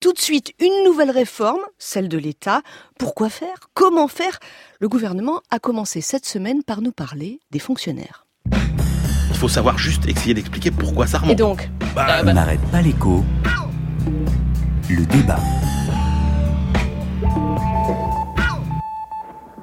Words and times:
Tout 0.00 0.14
de 0.14 0.18
suite, 0.18 0.54
une 0.60 0.84
nouvelle 0.86 1.10
réforme, 1.10 1.60
celle 1.78 2.08
de 2.08 2.16
l'État. 2.16 2.62
Pourquoi 2.98 3.28
faire? 3.28 3.56
Comment 3.74 4.08
faire? 4.08 4.38
Le 4.80 4.88
gouvernement 4.88 5.42
a 5.50 5.58
commencé 5.58 6.00
cette 6.00 6.24
semaine 6.24 6.62
par 6.62 6.80
nous 6.80 6.90
parler 6.90 7.38
des 7.50 7.58
fonctionnaires. 7.58 8.24
Il 8.50 9.36
faut 9.36 9.48
savoir 9.48 9.76
juste 9.76 10.06
essayer 10.08 10.32
d'expliquer 10.32 10.70
pourquoi 10.70 11.06
ça 11.06 11.18
remonte. 11.18 11.32
Et 11.32 11.36
donc 11.36 11.68
Bah, 11.94 12.22
On 12.24 12.32
n'arrête 12.32 12.62
pas 12.72 12.80
l'écho. 12.80 13.22
Le 14.88 15.04
débat. 15.04 15.38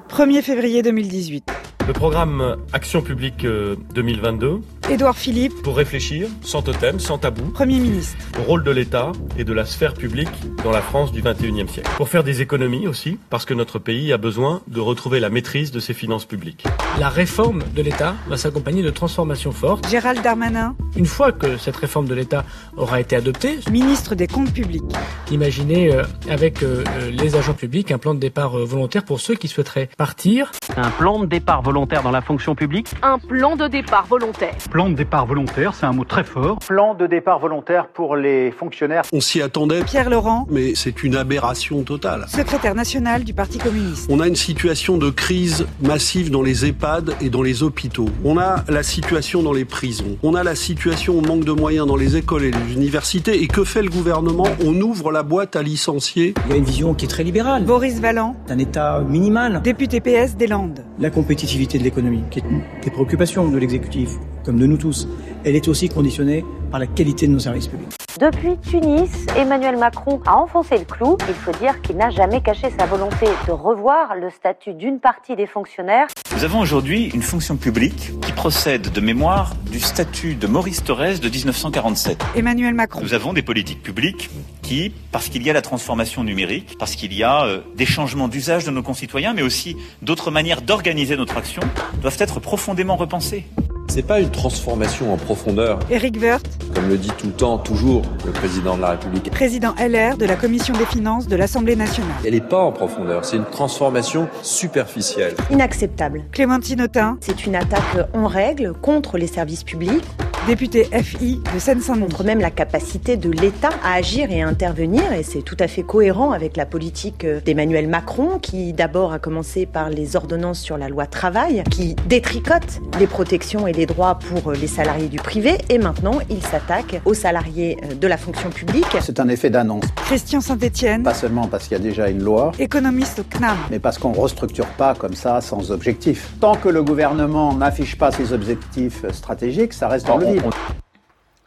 1er 0.10 0.44
février 0.44 0.84
2018. 0.84 1.52
Le 1.88 1.94
programme 1.94 2.58
Action 2.74 3.02
publique 3.02 3.44
euh, 3.44 3.76
2022 3.96 4.62
Édouard 4.90 5.18
Philippe, 5.18 5.62
pour 5.64 5.76
réfléchir, 5.76 6.30
sans 6.42 6.62
totem, 6.62 6.98
sans 7.00 7.18
tabou, 7.18 7.44
Premier 7.52 7.78
ministre. 7.80 8.16
au 8.40 8.44
rôle 8.44 8.64
de 8.64 8.72
l'État 8.72 9.12
et 9.38 9.44
de 9.44 9.52
la 9.52 9.66
sphère 9.66 9.94
publique 9.94 10.30
dans 10.64 10.72
la 10.72 10.82
France 10.82 11.12
du 11.12 11.22
21e 11.22 11.68
siècle. 11.68 11.90
Pour 11.98 12.08
faire 12.08 12.24
des 12.24 12.42
économies 12.42 12.88
aussi, 12.88 13.20
parce 13.30 13.44
que 13.44 13.54
notre 13.54 13.80
pays 13.80 14.14
a 14.14 14.18
besoin 14.18 14.62
de 14.68 14.80
retrouver 14.80 15.20
la 15.20 15.30
maîtrise 15.30 15.72
de 15.72 15.82
ses 15.82 15.94
finances 15.94 16.24
publiques. 16.24 16.64
La 17.02 17.10
réforme 17.10 17.64
de 17.76 17.82
l'État 17.82 18.16
va 18.30 18.38
s'accompagner 18.38 18.82
de 18.82 18.90
transformations 18.90 19.52
fortes. 19.52 19.90
Gérald 19.90 20.22
Darmanin, 20.24 20.74
Une 20.96 21.06
fois 21.06 21.34
que 21.34 21.58
cette 21.58 21.76
réforme 21.76 22.08
de 22.08 22.16
l'État 22.16 22.46
aura 22.78 23.02
été 23.02 23.18
adoptée, 23.18 23.60
ministre 23.70 24.16
des 24.16 24.28
Comptes 24.28 24.54
publics. 24.54 24.84
imaginez 25.32 25.94
euh, 25.94 26.04
avec 26.30 26.64
euh, 26.64 26.86
euh, 27.02 27.12
les 27.12 27.36
agents 27.36 27.54
publics 27.54 27.92
un 27.92 27.98
plan 27.98 28.14
de 28.14 28.20
départ 28.22 28.58
euh, 28.58 28.64
volontaire 28.64 29.04
pour 29.04 29.20
ceux 29.20 29.36
qui 29.36 29.50
souhaiteraient 29.50 29.90
partir. 29.98 30.52
Un 30.78 30.92
plan 30.92 31.20
de 31.20 31.26
départ 31.26 31.62
volontaire 31.62 32.04
dans 32.04 32.12
la 32.12 32.22
fonction 32.22 32.56
publique 32.56 32.88
un 33.04 33.20
plan 33.20 33.58
de 33.58 33.68
départ 33.68 34.06
volontaire. 34.06 34.56
Plan 34.78 34.90
de 34.92 34.94
départ 34.94 35.26
volontaire, 35.26 35.74
c'est 35.74 35.88
un 35.88 35.92
mot 35.92 36.04
très 36.04 36.24
fort. 36.24 36.60
Plan 36.60 36.94
de 36.94 37.08
départ 37.08 37.40
volontaire 37.40 37.88
pour 37.88 38.16
les 38.16 38.52
fonctionnaires. 38.52 39.02
On 39.12 39.22
s'y 39.22 39.42
attendait, 39.42 39.84
Pierre 39.84 40.08
Laurent, 40.08 40.46
mais 40.52 40.76
c'est 40.76 41.04
une 41.04 41.16
aberration 41.16 41.82
totale. 41.82 42.28
secrétaire 42.28 42.76
national 42.76 43.24
du 43.24 43.34
Parti 43.34 43.58
communiste. 43.58 44.08
On 44.12 44.20
a 44.20 44.28
une 44.28 44.36
situation 44.36 45.00
de 45.00 45.10
crise 45.10 45.66
massive 45.82 46.30
dans 46.30 46.44
les 46.44 46.68
EHPAD 46.68 47.16
et 47.22 47.32
dans 47.32 47.42
les 47.42 47.64
hôpitaux. 47.64 48.06
On 48.24 48.38
a 48.38 48.64
la 48.70 48.84
situation 48.84 49.42
dans 49.42 49.52
les 49.52 49.66
prisons. 49.66 50.16
On 50.22 50.36
a 50.36 50.44
la 50.44 50.54
situation 50.54 51.18
au 51.18 51.22
manque 51.22 51.44
de 51.44 51.54
moyens 51.54 51.88
dans 51.88 51.96
les 51.96 52.16
écoles 52.16 52.44
et 52.44 52.52
les 52.52 52.74
universités. 52.74 53.42
Et 53.42 53.48
que 53.48 53.64
fait 53.64 53.82
le 53.82 53.90
gouvernement? 53.90 54.46
On 54.64 54.80
ouvre 54.80 55.12
la 55.12 55.24
boîte 55.24 55.56
à 55.56 55.64
licencier. 55.64 56.36
Il 56.46 56.52
y 56.52 56.54
a 56.54 56.58
une 56.58 56.64
vision 56.64 56.94
qui 56.94 57.06
est 57.06 57.10
très 57.10 57.24
libérale, 57.24 57.64
Boris 57.64 58.00
Valland, 58.00 58.36
d'un 58.48 58.60
État 58.60 59.02
minimal. 59.02 59.60
député 59.64 60.02
PS 60.02 60.36
des 60.38 60.46
Landes. 60.46 60.86
La 61.00 61.10
compétitivité 61.10 61.80
de 61.80 61.84
l'économie, 61.84 62.22
qui 62.30 62.38
est 62.38 62.44
une 62.48 62.62
des 62.84 62.92
préoccupations 62.92 63.50
de 63.50 63.58
l'exécutif, 63.58 64.12
comme 64.48 64.60
de 64.60 64.66
nous 64.66 64.78
tous, 64.78 65.10
elle 65.44 65.58
est 65.58 65.68
aussi 65.68 65.90
conditionnée 65.90 66.46
par 66.72 66.80
la 66.80 66.88
qualité 66.88 67.28
de 67.28 67.34
nos 67.34 67.40
services 67.40 67.68
publics. 67.68 67.98
Depuis 68.18 68.58
Tunis, 68.58 69.12
Emmanuel 69.36 69.78
Macron 69.78 70.22
a 70.26 70.38
enfoncé 70.38 70.78
le 70.78 70.86
clou. 70.86 71.18
Il 71.28 71.36
faut 71.36 71.52
dire 71.52 71.82
qu'il 71.82 71.98
n'a 71.98 72.10
jamais 72.10 72.42
caché 72.42 72.72
sa 72.80 72.86
volonté 72.86 73.28
de 73.46 73.52
revoir 73.52 74.16
le 74.16 74.32
statut 74.32 74.74
d'une 74.74 75.00
partie 75.00 75.36
des 75.36 75.46
fonctionnaires. 75.46 76.08
Nous 76.34 76.44
avons 76.44 76.60
aujourd'hui 76.60 77.12
une 77.14 77.22
fonction 77.22 77.58
publique 77.58 78.12
qui 78.22 78.32
procède 78.32 78.92
de 78.92 79.02
mémoire 79.02 79.54
du 79.70 79.80
statut 79.80 80.34
de 80.34 80.48
Maurice 80.48 80.84
Thorez 80.84 81.20
de 81.20 81.30
1947. 81.30 82.24
Emmanuel 82.36 82.74
Macron. 82.74 83.02
Nous 83.02 83.14
avons 83.14 83.34
des 83.34 83.44
politiques 83.44 83.84
publiques 83.84 84.30
qui, 84.64 84.94
parce 85.12 85.30
qu'il 85.30 85.44
y 85.44 85.50
a 85.50 85.54
la 85.54 85.62
transformation 85.62 86.24
numérique, 86.24 86.76
parce 86.80 86.96
qu'il 86.96 87.14
y 87.14 87.24
a 87.24 87.44
euh, 87.44 87.60
des 87.76 87.86
changements 87.86 88.30
d'usage 88.30 88.66
de 88.66 88.72
nos 88.72 88.82
concitoyens, 88.82 89.34
mais 89.34 89.44
aussi 89.44 89.78
d'autres 90.02 90.32
manières 90.32 90.62
d'organiser 90.62 91.18
notre 91.18 91.38
action, 91.38 91.62
doivent 92.02 92.18
être 92.20 92.40
profondément 92.40 92.96
repensées. 92.96 93.46
C'est 93.90 94.04
pas 94.06 94.20
une 94.20 94.30
transformation 94.30 95.12
en 95.14 95.18
profondeur, 95.18 95.80
Éric 95.90 96.18
Woerth, 96.22 96.46
comme 96.76 96.88
le 96.90 96.98
dit 96.98 97.12
tout 97.18 97.28
le 97.28 97.34
temps, 97.34 97.58
toujours, 97.58 98.04
le 98.26 98.32
président 98.32 98.76
de 98.76 98.82
la 98.82 98.92
République. 98.92 99.32
président 99.32 99.74
LR 99.80 100.18
de 100.18 100.26
la 100.26 100.36
Commission 100.36 100.74
des 100.76 100.86
finances 100.86 101.28
de 101.28 101.36
l'Assemblée 101.36 101.76
nationale. 101.76 102.12
Elle 102.24 102.34
n'est 102.34 102.42
pas 102.42 102.60
en 102.62 102.72
profondeur, 102.72 103.26
c'est 103.26 103.38
une 103.38 103.46
transformation 103.46 104.28
superficielle. 104.44 105.36
Inacceptable. 105.50 106.24
Clémentine 106.32 106.82
Autain, 106.84 107.18
C'est 107.22 107.46
une 107.48 107.56
attaque 107.56 108.08
en 108.14 108.28
règle 108.28 108.74
contre 108.74 109.18
les 109.18 109.28
services 109.28 109.64
publics, 109.64 110.04
député 110.48 110.86
FI 110.86 111.42
de 111.54 111.60
Seine-Saint-Denis. 111.60 112.06
contre 112.08 112.24
même 112.24 112.40
la 112.40 112.52
capacité 112.52 113.18
de 113.18 113.30
l'État 113.30 113.72
à 113.84 113.96
agir 113.96 114.32
et 114.32 114.42
à 114.42 114.48
intervenir, 114.48 115.12
et 115.12 115.24
c'est 115.24 115.42
tout 115.42 115.58
à 115.60 115.68
fait 115.68 115.84
cohérent 115.84 116.32
avec 116.32 116.56
la 116.56 116.66
politique 116.66 117.26
euh, 117.26 117.42
d'Emmanuel 117.42 117.90
Macron, 117.90 118.40
qui 118.40 118.72
d'abord 118.72 119.12
a 119.12 119.20
commencé 119.20 119.66
par 119.66 119.90
les 119.90 120.16
ordonnances 120.16 120.62
sur 120.62 120.78
la 120.78 120.88
loi 120.88 121.06
travail, 121.06 121.64
qui 121.70 121.98
détricote 122.08 122.80
les 122.98 123.08
protections 123.08 123.68
et 123.68 123.74
les 123.74 123.86
droits 123.86 124.20
pour 124.20 124.52
euh, 124.52 124.56
les 124.56 124.68
salariés 124.68 125.10
du 125.10 125.18
privé, 125.18 125.58
et 125.68 125.80
maintenant 125.80 126.20
il 126.30 126.42
s'attaque 126.42 127.02
aux 127.04 127.14
salariés 127.14 127.78
euh, 127.84 127.96
de 127.96 128.08
la 128.08 128.16
fonction 128.16 128.50
publique. 128.50 128.88
C'est 129.02 129.20
un 129.20 129.28
effet 129.28 129.50
d'annonce. 129.50 129.84
Christian 130.06 130.40
Saint-Etienne, 130.40 131.04
Pas 131.04 131.14
seulement 131.14 131.48
parce 131.48 131.68
qu'il 131.68 131.78
y 131.78 131.82
a 131.82 131.84
déjà 131.84 132.08
une 132.08 132.24
loi, 132.24 132.54
économiste 132.58 133.20
au 133.20 133.24
CNAM. 133.24 133.58
mais 133.70 133.80
parce 133.80 133.98
qu'on 133.98 134.14
ne 134.14 134.18
restructure 134.18 134.68
pas 134.68 134.96
comme 134.96 135.14
ça 135.14 135.42
sans 135.42 135.72
objectif. 135.72 136.30
Tant 136.40 136.56
que 136.56 136.70
le 136.70 136.84
gouvernement 136.84 137.54
n'affiche 137.54 137.98
pas 137.98 138.12
ses 138.12 138.32
objectifs 138.32 139.04
stratégiques, 139.12 139.74
ça 139.74 139.90
reste 139.90 140.08
dans 140.08 140.18
le 140.18 140.28
vide. 140.28 140.37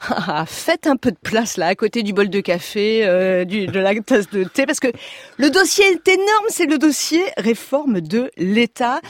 Ah, 0.09 0.47
faites 0.47 0.87
un 0.87 0.97
peu 0.97 1.11
de 1.11 1.19
place 1.23 1.59
là, 1.59 1.67
à 1.67 1.75
côté 1.75 2.03
du 2.03 2.15
bol 2.15 2.31
de 2.31 2.41
café, 2.41 3.07
euh, 3.07 3.45
du, 3.45 3.67
de 3.67 3.79
la 3.79 3.95
tasse 4.01 4.31
de 4.31 4.45
thé, 4.45 4.65
parce 4.65 4.81
que 4.81 4.89
le 5.37 5.51
dossier 5.51 5.85
est 5.85 6.09
énorme, 6.09 6.47
c'est 6.49 6.65
le 6.65 6.79
dossier 6.79 7.23
réforme 7.37 8.01
de 8.01 8.31
l'État. 8.39 9.01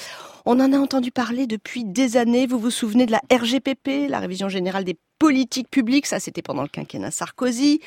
On 0.47 0.59
en 0.59 0.73
a 0.73 0.79
entendu 0.79 1.13
parler 1.13 1.47
depuis 1.47 1.85
des 1.85 2.17
années. 2.17 2.47
Vous 2.47 2.59
vous 2.59 2.73
souvenez 2.73 3.07
de 3.07 3.13
la 3.13 3.21
RGPP, 3.31 4.09
la 4.09 4.19
révision 4.19 4.49
générale 4.49 4.85
des 4.85 4.97
politiques 5.21 5.71
publiques, 5.71 6.07
ça 6.07 6.19
c'était 6.19 6.43
pendant 6.43 6.63
le 6.63 6.69
quinquennat 6.69 7.13
Sarkozy. 7.13 7.81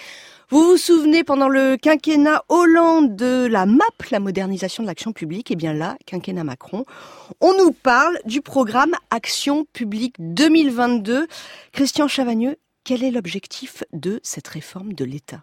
Vous 0.53 0.66
vous 0.66 0.78
souvenez 0.78 1.24
pendant 1.24 1.50
le 1.50 1.78
quinquennat 1.78 2.44
Hollande 2.47 3.16
de 3.16 3.47
la 3.47 3.66
MAP, 3.66 4.03
la 4.12 4.19
modernisation 4.19 4.84
de 4.84 4.88
l'action 4.88 5.12
publique 5.12 5.50
Eh 5.50 5.56
bien 5.56 5.74
là, 5.74 5.97
quinquennat 6.06 6.44
Macron, 6.44 6.86
on 7.41 7.58
nous 7.58 7.72
parle 7.72 8.19
du 8.25 8.41
programme 8.41 8.92
Action 9.09 9.66
publique 9.74 10.13
2022. 10.19 11.25
Christian 11.72 12.08
Chavagneux, 12.08 12.58
quel 12.84 13.03
est 13.03 13.09
l'objectif 13.09 13.84
de 13.94 14.19
cette 14.22 14.47
réforme 14.47 14.94
de 14.94 15.03
l'État? 15.03 15.42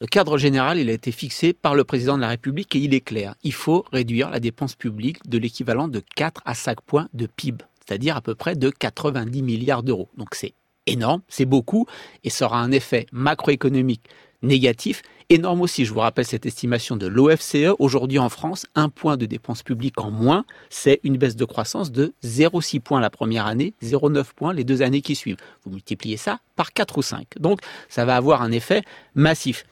Le 0.00 0.06
cadre 0.06 0.38
général, 0.38 0.78
il 0.78 0.88
a 0.90 0.92
été 0.92 1.10
fixé 1.10 1.54
par 1.54 1.74
le 1.74 1.82
président 1.82 2.14
de 2.14 2.20
la 2.22 2.28
République 2.28 2.76
et 2.76 2.78
il 2.78 2.94
est 2.94 3.00
clair. 3.00 3.34
Il 3.42 3.54
faut 3.54 3.84
réduire 3.90 4.30
la 4.30 4.38
dépense 4.38 4.76
publique 4.76 5.28
de 5.28 5.38
l'équivalent 5.38 5.88
de 5.88 6.00
4 6.14 6.40
à 6.44 6.54
5 6.54 6.82
points 6.82 7.08
de 7.14 7.26
PIB, 7.26 7.64
c'est-à-dire 7.84 8.16
à 8.16 8.20
peu 8.20 8.36
près 8.36 8.54
de 8.54 8.70
90 8.70 9.42
milliards 9.42 9.82
d'euros. 9.82 10.08
Donc 10.16 10.36
c'est 10.36 10.54
énorme, 10.86 11.22
c'est 11.26 11.46
beaucoup 11.46 11.86
et 12.22 12.30
ça 12.30 12.46
aura 12.46 12.60
un 12.60 12.70
effet 12.70 13.06
macroéconomique 13.10 14.02
négatif, 14.42 15.02
énorme 15.30 15.60
aussi. 15.60 15.84
Je 15.84 15.92
vous 15.92 16.00
rappelle 16.00 16.24
cette 16.24 16.46
estimation 16.46 16.96
de 16.96 17.06
l'OFCE. 17.06 17.74
Aujourd'hui 17.78 18.18
en 18.18 18.28
France, 18.28 18.66
un 18.74 18.88
point 18.88 19.16
de 19.16 19.26
dépenses 19.26 19.62
publiques 19.62 20.00
en 20.00 20.10
moins, 20.10 20.44
c'est 20.70 21.00
une 21.04 21.16
baisse 21.16 21.36
de 21.36 21.44
croissance 21.44 21.92
de 21.92 22.14
0,6 22.24 22.80
points 22.80 23.00
la 23.00 23.10
première 23.10 23.46
année, 23.46 23.74
0,9 23.82 24.24
points 24.34 24.52
les 24.52 24.64
deux 24.64 24.82
années 24.82 25.02
qui 25.02 25.14
suivent. 25.14 25.38
Vous 25.64 25.70
multipliez 25.70 26.16
ça 26.16 26.40
par 26.56 26.72
4 26.72 26.98
ou 26.98 27.02
5. 27.02 27.26
Donc 27.38 27.60
ça 27.88 28.04
va 28.04 28.16
avoir 28.16 28.42
un 28.42 28.52
effet 28.52 28.82
massif. 29.14 29.64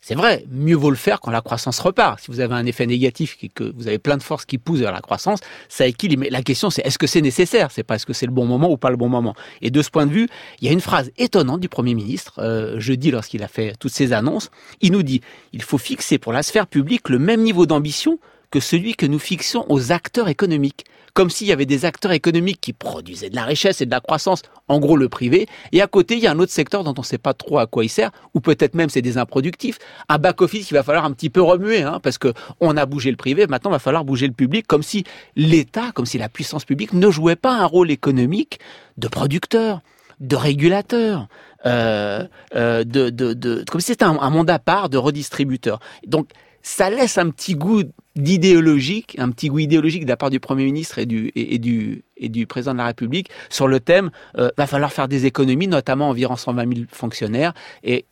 C'est 0.00 0.14
vrai, 0.14 0.44
mieux 0.50 0.76
vaut 0.76 0.90
le 0.90 0.96
faire 0.96 1.20
quand 1.20 1.30
la 1.30 1.40
croissance 1.40 1.80
repart. 1.80 2.20
Si 2.20 2.30
vous 2.30 2.40
avez 2.40 2.54
un 2.54 2.64
effet 2.66 2.86
négatif 2.86 3.36
et 3.42 3.48
que 3.48 3.72
vous 3.76 3.88
avez 3.88 3.98
plein 3.98 4.16
de 4.16 4.22
forces 4.22 4.44
qui 4.44 4.56
poussent 4.56 4.78
vers 4.78 4.92
la 4.92 5.00
croissance, 5.00 5.40
ça 5.68 5.86
équilibre. 5.86 6.22
Mais 6.22 6.30
la 6.30 6.42
question, 6.42 6.70
c'est 6.70 6.86
est-ce 6.86 6.98
que 6.98 7.06
c'est 7.06 7.20
nécessaire? 7.20 7.70
C'est 7.72 7.82
pas 7.82 7.96
est-ce 7.96 8.06
que 8.06 8.12
c'est 8.12 8.26
le 8.26 8.32
bon 8.32 8.46
moment 8.46 8.70
ou 8.70 8.76
pas 8.76 8.90
le 8.90 8.96
bon 8.96 9.08
moment. 9.08 9.34
Et 9.60 9.70
de 9.70 9.82
ce 9.82 9.90
point 9.90 10.06
de 10.06 10.12
vue, 10.12 10.28
il 10.60 10.66
y 10.66 10.70
a 10.70 10.72
une 10.72 10.80
phrase 10.80 11.10
étonnante 11.18 11.60
du 11.60 11.68
Premier 11.68 11.94
ministre, 11.94 12.38
euh, 12.38 12.78
jeudi, 12.78 13.10
lorsqu'il 13.10 13.42
a 13.42 13.48
fait 13.48 13.74
toutes 13.78 13.92
ces 13.92 14.12
annonces. 14.12 14.50
Il 14.80 14.92
nous 14.92 15.02
dit 15.02 15.20
il 15.52 15.62
faut 15.62 15.78
fixer 15.78 16.18
pour 16.18 16.32
la 16.32 16.42
sphère 16.42 16.68
publique 16.68 17.08
le 17.08 17.18
même 17.18 17.42
niveau 17.42 17.66
d'ambition 17.66 18.18
que 18.50 18.60
celui 18.60 18.94
que 18.94 19.06
nous 19.06 19.18
fixons 19.18 19.64
aux 19.68 19.92
acteurs 19.92 20.28
économiques. 20.28 20.84
Comme 21.14 21.30
s'il 21.30 21.48
y 21.48 21.52
avait 21.52 21.66
des 21.66 21.84
acteurs 21.84 22.12
économiques 22.12 22.60
qui 22.60 22.72
produisaient 22.72 23.30
de 23.30 23.34
la 23.34 23.44
richesse 23.44 23.80
et 23.80 23.86
de 23.86 23.90
la 23.90 24.00
croissance, 24.00 24.42
en 24.68 24.78
gros 24.78 24.96
le 24.96 25.08
privé, 25.08 25.48
et 25.72 25.82
à 25.82 25.86
côté 25.86 26.14
il 26.14 26.20
y 26.20 26.26
a 26.26 26.30
un 26.30 26.38
autre 26.38 26.52
secteur 26.52 26.84
dont 26.84 26.94
on 26.96 27.00
ne 27.00 27.06
sait 27.06 27.18
pas 27.18 27.34
trop 27.34 27.58
à 27.58 27.66
quoi 27.66 27.84
il 27.84 27.88
sert, 27.88 28.12
ou 28.34 28.40
peut-être 28.40 28.74
même 28.74 28.88
c'est 28.88 29.02
des 29.02 29.18
improductifs, 29.18 29.78
un 30.08 30.18
back-office 30.18 30.66
qu'il 30.66 30.76
va 30.76 30.82
falloir 30.82 31.04
un 31.04 31.12
petit 31.12 31.30
peu 31.30 31.42
remuer, 31.42 31.82
hein, 31.82 31.98
parce 32.02 32.18
que 32.18 32.32
on 32.60 32.76
a 32.76 32.86
bougé 32.86 33.10
le 33.10 33.16
privé, 33.16 33.46
maintenant 33.48 33.70
il 33.70 33.74
va 33.74 33.78
falloir 33.80 34.04
bouger 34.04 34.28
le 34.28 34.32
public, 34.32 34.66
comme 34.66 34.82
si 34.82 35.04
l'État, 35.34 35.90
comme 35.92 36.06
si 36.06 36.18
la 36.18 36.28
puissance 36.28 36.64
publique 36.64 36.92
ne 36.92 37.10
jouait 37.10 37.36
pas 37.36 37.52
un 37.52 37.66
rôle 37.66 37.90
économique 37.90 38.60
de 38.96 39.08
producteur, 39.08 39.80
de 40.20 40.36
régulateur, 40.36 41.26
euh, 41.66 42.24
euh, 42.54 42.84
de, 42.84 43.64
comme 43.68 43.80
si 43.80 43.88
c'était 43.88 44.04
un, 44.04 44.18
un 44.20 44.30
monde 44.30 44.50
à 44.50 44.58
part 44.58 44.88
de 44.88 44.98
redistributeur. 44.98 45.80
Donc 46.06 46.28
ça 46.62 46.90
laisse 46.90 47.18
un 47.18 47.30
petit 47.30 47.54
goût 47.54 47.82
d'idéologique, 48.18 49.16
un 49.18 49.30
petit 49.30 49.48
goût 49.48 49.60
idéologique 49.60 50.04
de 50.04 50.08
la 50.10 50.16
part 50.16 50.28
du 50.28 50.40
Premier 50.40 50.64
ministre 50.64 50.98
et 50.98 51.06
du, 51.06 51.32
et, 51.34 52.46
Président 52.46 52.72
de 52.72 52.78
la 52.78 52.86
République 52.86 53.30
sur 53.48 53.68
le 53.68 53.78
thème 53.78 54.10
euh, 54.36 54.50
va 54.58 54.66
falloir 54.66 54.92
faire 54.92 55.06
des 55.06 55.24
économies, 55.24 55.68
notamment 55.68 56.08
environ 56.08 56.34
120 56.34 56.74
000 56.74 56.86
fonctionnaires. 56.90 57.54
Et 57.84 58.06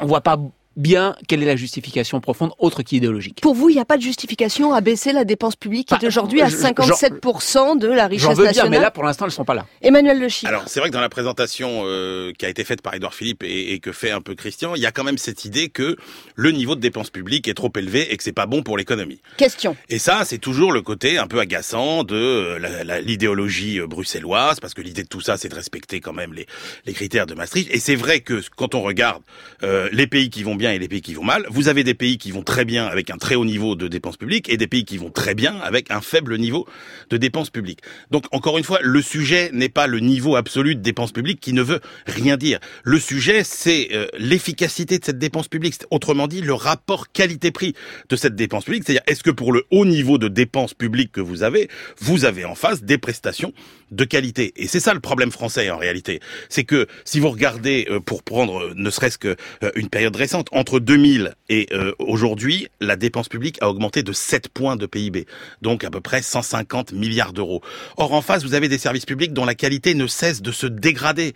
on 0.00 0.06
voit 0.06 0.20
pas 0.20 0.38
bien 0.78 1.14
quelle 1.26 1.42
est 1.42 1.46
la 1.46 1.56
justification 1.56 2.20
profonde 2.20 2.52
autre 2.58 2.82
qu'idéologique. 2.82 3.40
Pour 3.42 3.54
vous, 3.54 3.68
il 3.68 3.74
n'y 3.74 3.80
a 3.80 3.84
pas 3.84 3.96
de 3.96 4.02
justification 4.02 4.72
à 4.72 4.80
baisser 4.80 5.12
la 5.12 5.24
dépense 5.24 5.56
publique 5.56 5.88
qui 5.88 6.04
est 6.04 6.08
aujourd'hui 6.08 6.40
à 6.40 6.48
57% 6.48 7.78
de 7.78 7.88
la 7.88 8.06
richesse 8.06 8.24
J'en 8.24 8.34
veux 8.34 8.44
bien, 8.44 8.46
nationale 8.46 8.70
mais 8.70 8.80
là, 8.80 8.90
pour 8.90 9.04
l'instant, 9.04 9.26
elles 9.26 9.32
sont 9.32 9.44
pas 9.44 9.54
là. 9.54 9.66
Emmanuel 9.82 10.18
Le 10.18 10.28
Chiffre. 10.28 10.48
Alors 10.48 10.64
c'est 10.66 10.80
vrai 10.80 10.88
que 10.88 10.94
dans 10.94 11.00
la 11.00 11.08
présentation 11.08 11.82
euh, 11.84 12.32
qui 12.38 12.46
a 12.46 12.48
été 12.48 12.64
faite 12.64 12.80
par 12.80 12.94
Édouard 12.94 13.14
Philippe 13.14 13.42
et, 13.42 13.74
et 13.74 13.80
que 13.80 13.92
fait 13.92 14.10
un 14.10 14.20
peu 14.20 14.34
Christian, 14.34 14.74
il 14.74 14.80
y 14.80 14.86
a 14.86 14.92
quand 14.92 15.04
même 15.04 15.18
cette 15.18 15.44
idée 15.44 15.68
que 15.68 15.96
le 16.34 16.50
niveau 16.52 16.74
de 16.74 16.80
dépenses 16.80 17.10
publiques 17.10 17.48
est 17.48 17.54
trop 17.54 17.72
élevé 17.76 18.12
et 18.12 18.16
que 18.16 18.22
c'est 18.22 18.32
pas 18.32 18.46
bon 18.46 18.62
pour 18.62 18.78
l'économie. 18.78 19.20
Question. 19.36 19.76
Et 19.88 19.98
ça, 19.98 20.22
c'est 20.24 20.38
toujours 20.38 20.72
le 20.72 20.82
côté 20.82 21.18
un 21.18 21.26
peu 21.26 21.40
agaçant 21.40 22.04
de 22.04 22.14
euh, 22.14 23.00
l'idéologie 23.00 23.80
euh, 23.80 23.86
bruxelloise, 23.86 24.60
parce 24.60 24.74
que 24.74 24.82
l'idée 24.82 25.02
de 25.02 25.08
tout 25.08 25.20
ça, 25.20 25.36
c'est 25.36 25.48
de 25.48 25.54
respecter 25.54 26.00
quand 26.00 26.12
même 26.12 26.32
les, 26.32 26.46
les 26.86 26.92
critères 26.92 27.26
de 27.26 27.34
Maastricht. 27.34 27.68
Et 27.74 27.80
c'est 27.80 27.96
vrai 27.96 28.20
que 28.20 28.40
quand 28.56 28.74
on 28.74 28.82
regarde 28.82 29.22
euh, 29.62 29.88
les 29.92 30.06
pays 30.06 30.30
qui 30.30 30.42
vont 30.42 30.54
bien 30.54 30.67
et 30.70 30.78
les 30.78 30.88
pays 30.88 31.00
qui 31.00 31.14
vont 31.14 31.24
mal, 31.24 31.46
vous 31.50 31.68
avez 31.68 31.84
des 31.84 31.94
pays 31.94 32.18
qui 32.18 32.30
vont 32.30 32.42
très 32.42 32.64
bien 32.64 32.86
avec 32.86 33.10
un 33.10 33.16
très 33.16 33.34
haut 33.34 33.44
niveau 33.44 33.76
de 33.76 33.88
dépenses 33.88 34.16
publiques 34.16 34.48
et 34.48 34.56
des 34.56 34.66
pays 34.66 34.84
qui 34.84 34.98
vont 34.98 35.10
très 35.10 35.34
bien 35.34 35.56
avec 35.58 35.90
un 35.90 36.00
faible 36.00 36.38
niveau 36.38 36.66
de 37.10 37.16
dépenses 37.16 37.50
publiques. 37.50 37.80
Donc 38.10 38.24
encore 38.32 38.58
une 38.58 38.64
fois, 38.64 38.78
le 38.82 39.02
sujet 39.02 39.50
n'est 39.52 39.68
pas 39.68 39.86
le 39.86 40.00
niveau 40.00 40.36
absolu 40.36 40.74
de 40.74 40.80
dépenses 40.80 41.12
publiques 41.12 41.40
qui 41.40 41.52
ne 41.52 41.62
veut 41.62 41.80
rien 42.06 42.36
dire. 42.36 42.58
Le 42.84 42.98
sujet, 42.98 43.44
c'est 43.44 43.88
euh, 43.92 44.06
l'efficacité 44.18 44.98
de 44.98 45.04
cette 45.04 45.18
dépense 45.18 45.48
publique. 45.48 45.74
Autrement 45.90 46.26
dit, 46.26 46.40
le 46.40 46.54
rapport 46.54 47.12
qualité-prix 47.12 47.74
de 48.08 48.16
cette 48.16 48.34
dépense 48.34 48.64
publique. 48.64 48.84
C'est-à-dire, 48.84 49.02
est-ce 49.06 49.22
que 49.22 49.30
pour 49.30 49.52
le 49.52 49.64
haut 49.70 49.84
niveau 49.84 50.18
de 50.18 50.28
dépenses 50.28 50.74
publiques 50.74 51.12
que 51.12 51.20
vous 51.20 51.42
avez, 51.42 51.68
vous 51.98 52.24
avez 52.24 52.44
en 52.44 52.54
face 52.54 52.82
des 52.82 52.98
prestations 52.98 53.52
de 53.90 54.04
qualité 54.04 54.52
Et 54.56 54.66
c'est 54.66 54.80
ça 54.80 54.94
le 54.94 55.00
problème 55.00 55.30
français 55.30 55.70
en 55.70 55.78
réalité. 55.78 56.20
C'est 56.48 56.64
que 56.64 56.86
si 57.04 57.20
vous 57.20 57.30
regardez, 57.30 57.86
euh, 57.90 58.00
pour 58.00 58.22
prendre 58.22 58.60
euh, 58.60 58.72
ne 58.76 58.90
serait-ce 58.90 59.18
que 59.18 59.36
euh, 59.62 59.70
période 59.90 60.16
récente, 60.16 60.48
entre 60.52 60.80
2000 60.80 61.34
et 61.48 61.68
aujourd'hui, 61.98 62.68
la 62.80 62.96
dépense 62.96 63.28
publique 63.28 63.56
a 63.62 63.70
augmenté 63.70 64.02
de 64.02 64.12
7 64.12 64.48
points 64.48 64.76
de 64.76 64.84
PIB, 64.84 65.26
donc 65.62 65.82
à 65.82 65.90
peu 65.90 66.00
près 66.00 66.20
150 66.20 66.92
milliards 66.92 67.32
d'euros. 67.32 67.62
Or, 67.96 68.12
en 68.12 68.20
face, 68.20 68.44
vous 68.44 68.52
avez 68.52 68.68
des 68.68 68.76
services 68.76 69.06
publics 69.06 69.32
dont 69.32 69.46
la 69.46 69.54
qualité 69.54 69.94
ne 69.94 70.06
cesse 70.06 70.42
de 70.42 70.52
se 70.52 70.66
dégrader. 70.66 71.32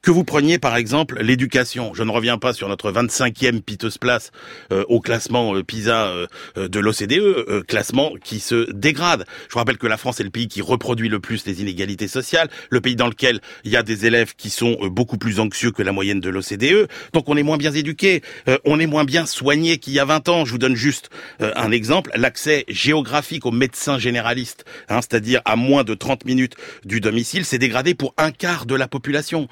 Que 0.00 0.12
vous 0.12 0.22
preniez 0.22 0.58
par 0.58 0.76
exemple 0.76 1.20
l'éducation, 1.20 1.92
je 1.92 2.04
ne 2.04 2.10
reviens 2.10 2.38
pas 2.38 2.52
sur 2.52 2.68
notre 2.68 2.92
25e 2.92 3.60
piteuse 3.62 3.98
place 3.98 4.30
euh, 4.72 4.84
au 4.88 5.00
classement 5.00 5.56
euh, 5.56 5.64
PISA 5.64 6.06
euh, 6.06 6.26
euh, 6.56 6.68
de 6.68 6.78
l'OCDE, 6.78 7.12
euh, 7.12 7.62
classement 7.66 8.12
qui 8.22 8.38
se 8.38 8.70
dégrade. 8.70 9.24
Je 9.48 9.54
vous 9.54 9.58
rappelle 9.58 9.76
que 9.76 9.88
la 9.88 9.96
France 9.96 10.20
est 10.20 10.24
le 10.24 10.30
pays 10.30 10.46
qui 10.46 10.62
reproduit 10.62 11.08
le 11.08 11.18
plus 11.18 11.44
les 11.46 11.60
inégalités 11.62 12.06
sociales, 12.06 12.48
le 12.70 12.80
pays 12.80 12.94
dans 12.94 13.08
lequel 13.08 13.40
il 13.64 13.72
y 13.72 13.76
a 13.76 13.82
des 13.82 14.06
élèves 14.06 14.34
qui 14.36 14.50
sont 14.50 14.76
beaucoup 14.82 15.18
plus 15.18 15.40
anxieux 15.40 15.72
que 15.72 15.82
la 15.82 15.92
moyenne 15.92 16.20
de 16.20 16.30
l'OCDE. 16.30 16.88
Donc 17.12 17.28
on 17.28 17.36
est 17.36 17.42
moins 17.42 17.56
bien 17.56 17.72
éduqué, 17.72 18.22
on 18.64 18.78
est 18.78 18.86
moins 18.86 19.04
bien 19.04 19.26
soigné 19.26 19.78
qu'il 19.78 19.94
y 19.94 19.98
a 19.98 20.04
20 20.04 20.28
ans. 20.28 20.44
Je 20.44 20.52
vous 20.52 20.58
donne 20.58 20.76
juste 20.76 21.10
un 21.40 21.70
exemple, 21.72 22.10
l'accès 22.14 22.64
géographique 22.68 23.46
aux 23.46 23.50
médecins 23.50 23.98
généralistes, 23.98 24.64
hein, 24.88 25.00
c'est-à-dire 25.00 25.42
à 25.44 25.56
moins 25.56 25.84
de 25.84 25.94
30 25.94 26.24
minutes 26.24 26.54
du 26.84 27.00
domicile, 27.00 27.44
s'est 27.44 27.58
dégradé 27.58 27.94
pour 27.94 28.14
un 28.16 28.30
quart 28.30 28.64
de 28.64 28.74
la 28.74 28.88
population. 28.88 29.48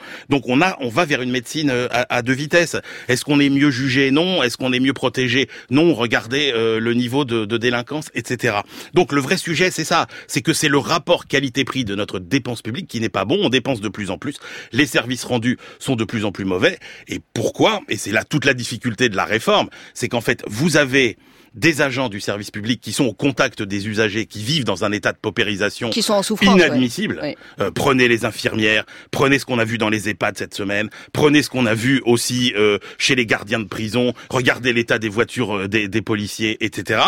On 0.46 0.60
a, 0.60 0.76
on 0.80 0.88
va 0.88 1.04
vers 1.04 1.22
une 1.22 1.30
médecine 1.30 1.70
euh, 1.70 1.88
à, 1.90 2.16
à 2.16 2.22
deux 2.22 2.32
vitesses. 2.34 2.76
Est-ce 3.08 3.24
qu'on 3.24 3.40
est 3.40 3.48
mieux 3.50 3.70
jugé? 3.70 4.10
Non. 4.10 4.42
Est-ce 4.42 4.56
qu'on 4.56 4.72
est 4.72 4.80
mieux 4.80 4.92
protégé? 4.92 5.48
Non. 5.70 5.94
Regardez 5.94 6.52
euh, 6.54 6.78
le 6.80 6.94
niveau 6.94 7.24
de, 7.24 7.44
de 7.44 7.56
délinquance, 7.56 8.10
etc. 8.14 8.56
Donc 8.94 9.12
le 9.12 9.20
vrai 9.20 9.36
sujet, 9.36 9.70
c'est 9.70 9.84
ça, 9.84 10.06
c'est 10.26 10.42
que 10.42 10.52
c'est 10.52 10.68
le 10.68 10.78
rapport 10.78 11.26
qualité-prix 11.26 11.84
de 11.84 11.94
notre 11.94 12.18
dépense 12.18 12.62
publique 12.62 12.88
qui 12.88 13.00
n'est 13.00 13.08
pas 13.08 13.24
bon. 13.24 13.38
On 13.42 13.48
dépense 13.48 13.80
de 13.80 13.88
plus 13.88 14.10
en 14.10 14.18
plus. 14.18 14.36
Les 14.72 14.86
services 14.86 15.24
rendus 15.24 15.58
sont 15.78 15.96
de 15.96 16.04
plus 16.04 16.24
en 16.24 16.32
plus 16.32 16.44
mauvais. 16.44 16.78
Et 17.08 17.20
pourquoi? 17.34 17.80
Et 17.88 17.96
c'est 17.96 18.12
là 18.12 18.24
toute 18.24 18.44
la 18.44 18.54
difficulté 18.54 19.08
de 19.08 19.16
la 19.16 19.24
réforme, 19.24 19.68
c'est 19.94 20.08
qu'en 20.08 20.20
fait 20.20 20.42
vous 20.46 20.76
avez 20.76 21.16
des 21.54 21.80
agents 21.80 22.10
du 22.10 22.20
service 22.20 22.50
public 22.50 22.82
qui 22.82 22.92
sont 22.92 23.04
au 23.06 23.14
contact 23.14 23.62
des 23.62 23.88
usagers, 23.88 24.26
qui 24.26 24.42
vivent 24.42 24.64
dans 24.64 24.84
un 24.84 24.92
état 24.92 25.12
de 25.12 25.16
paupérisation 25.16 25.88
Qui 25.88 26.02
sont 26.02 26.12
en 26.12 26.22
souffrance, 26.22 26.54
inadmissible. 26.54 27.18
ouais. 27.22 27.34
Euh, 27.60 27.70
prenez 27.70 28.08
les 28.08 28.26
infirmières, 28.26 28.84
prenez 29.10 29.38
ce 29.38 29.46
qu'on 29.46 29.58
a 29.58 29.64
vu 29.64 29.78
dans 29.78 29.88
les 29.88 30.10
EHPAD 30.10 30.25
cette 30.34 30.54
semaine, 30.54 30.88
prenez 31.12 31.42
ce 31.42 31.50
qu'on 31.50 31.66
a 31.66 31.74
vu 31.74 32.02
aussi 32.04 32.52
euh, 32.56 32.78
chez 32.98 33.14
les 33.14 33.26
gardiens 33.26 33.60
de 33.60 33.64
prison, 33.64 34.12
regardez 34.30 34.72
l'état 34.72 34.98
des 34.98 35.08
voitures 35.08 35.56
euh, 35.56 35.68
des, 35.68 35.88
des 35.88 36.02
policiers, 36.02 36.56
etc. 36.64 37.00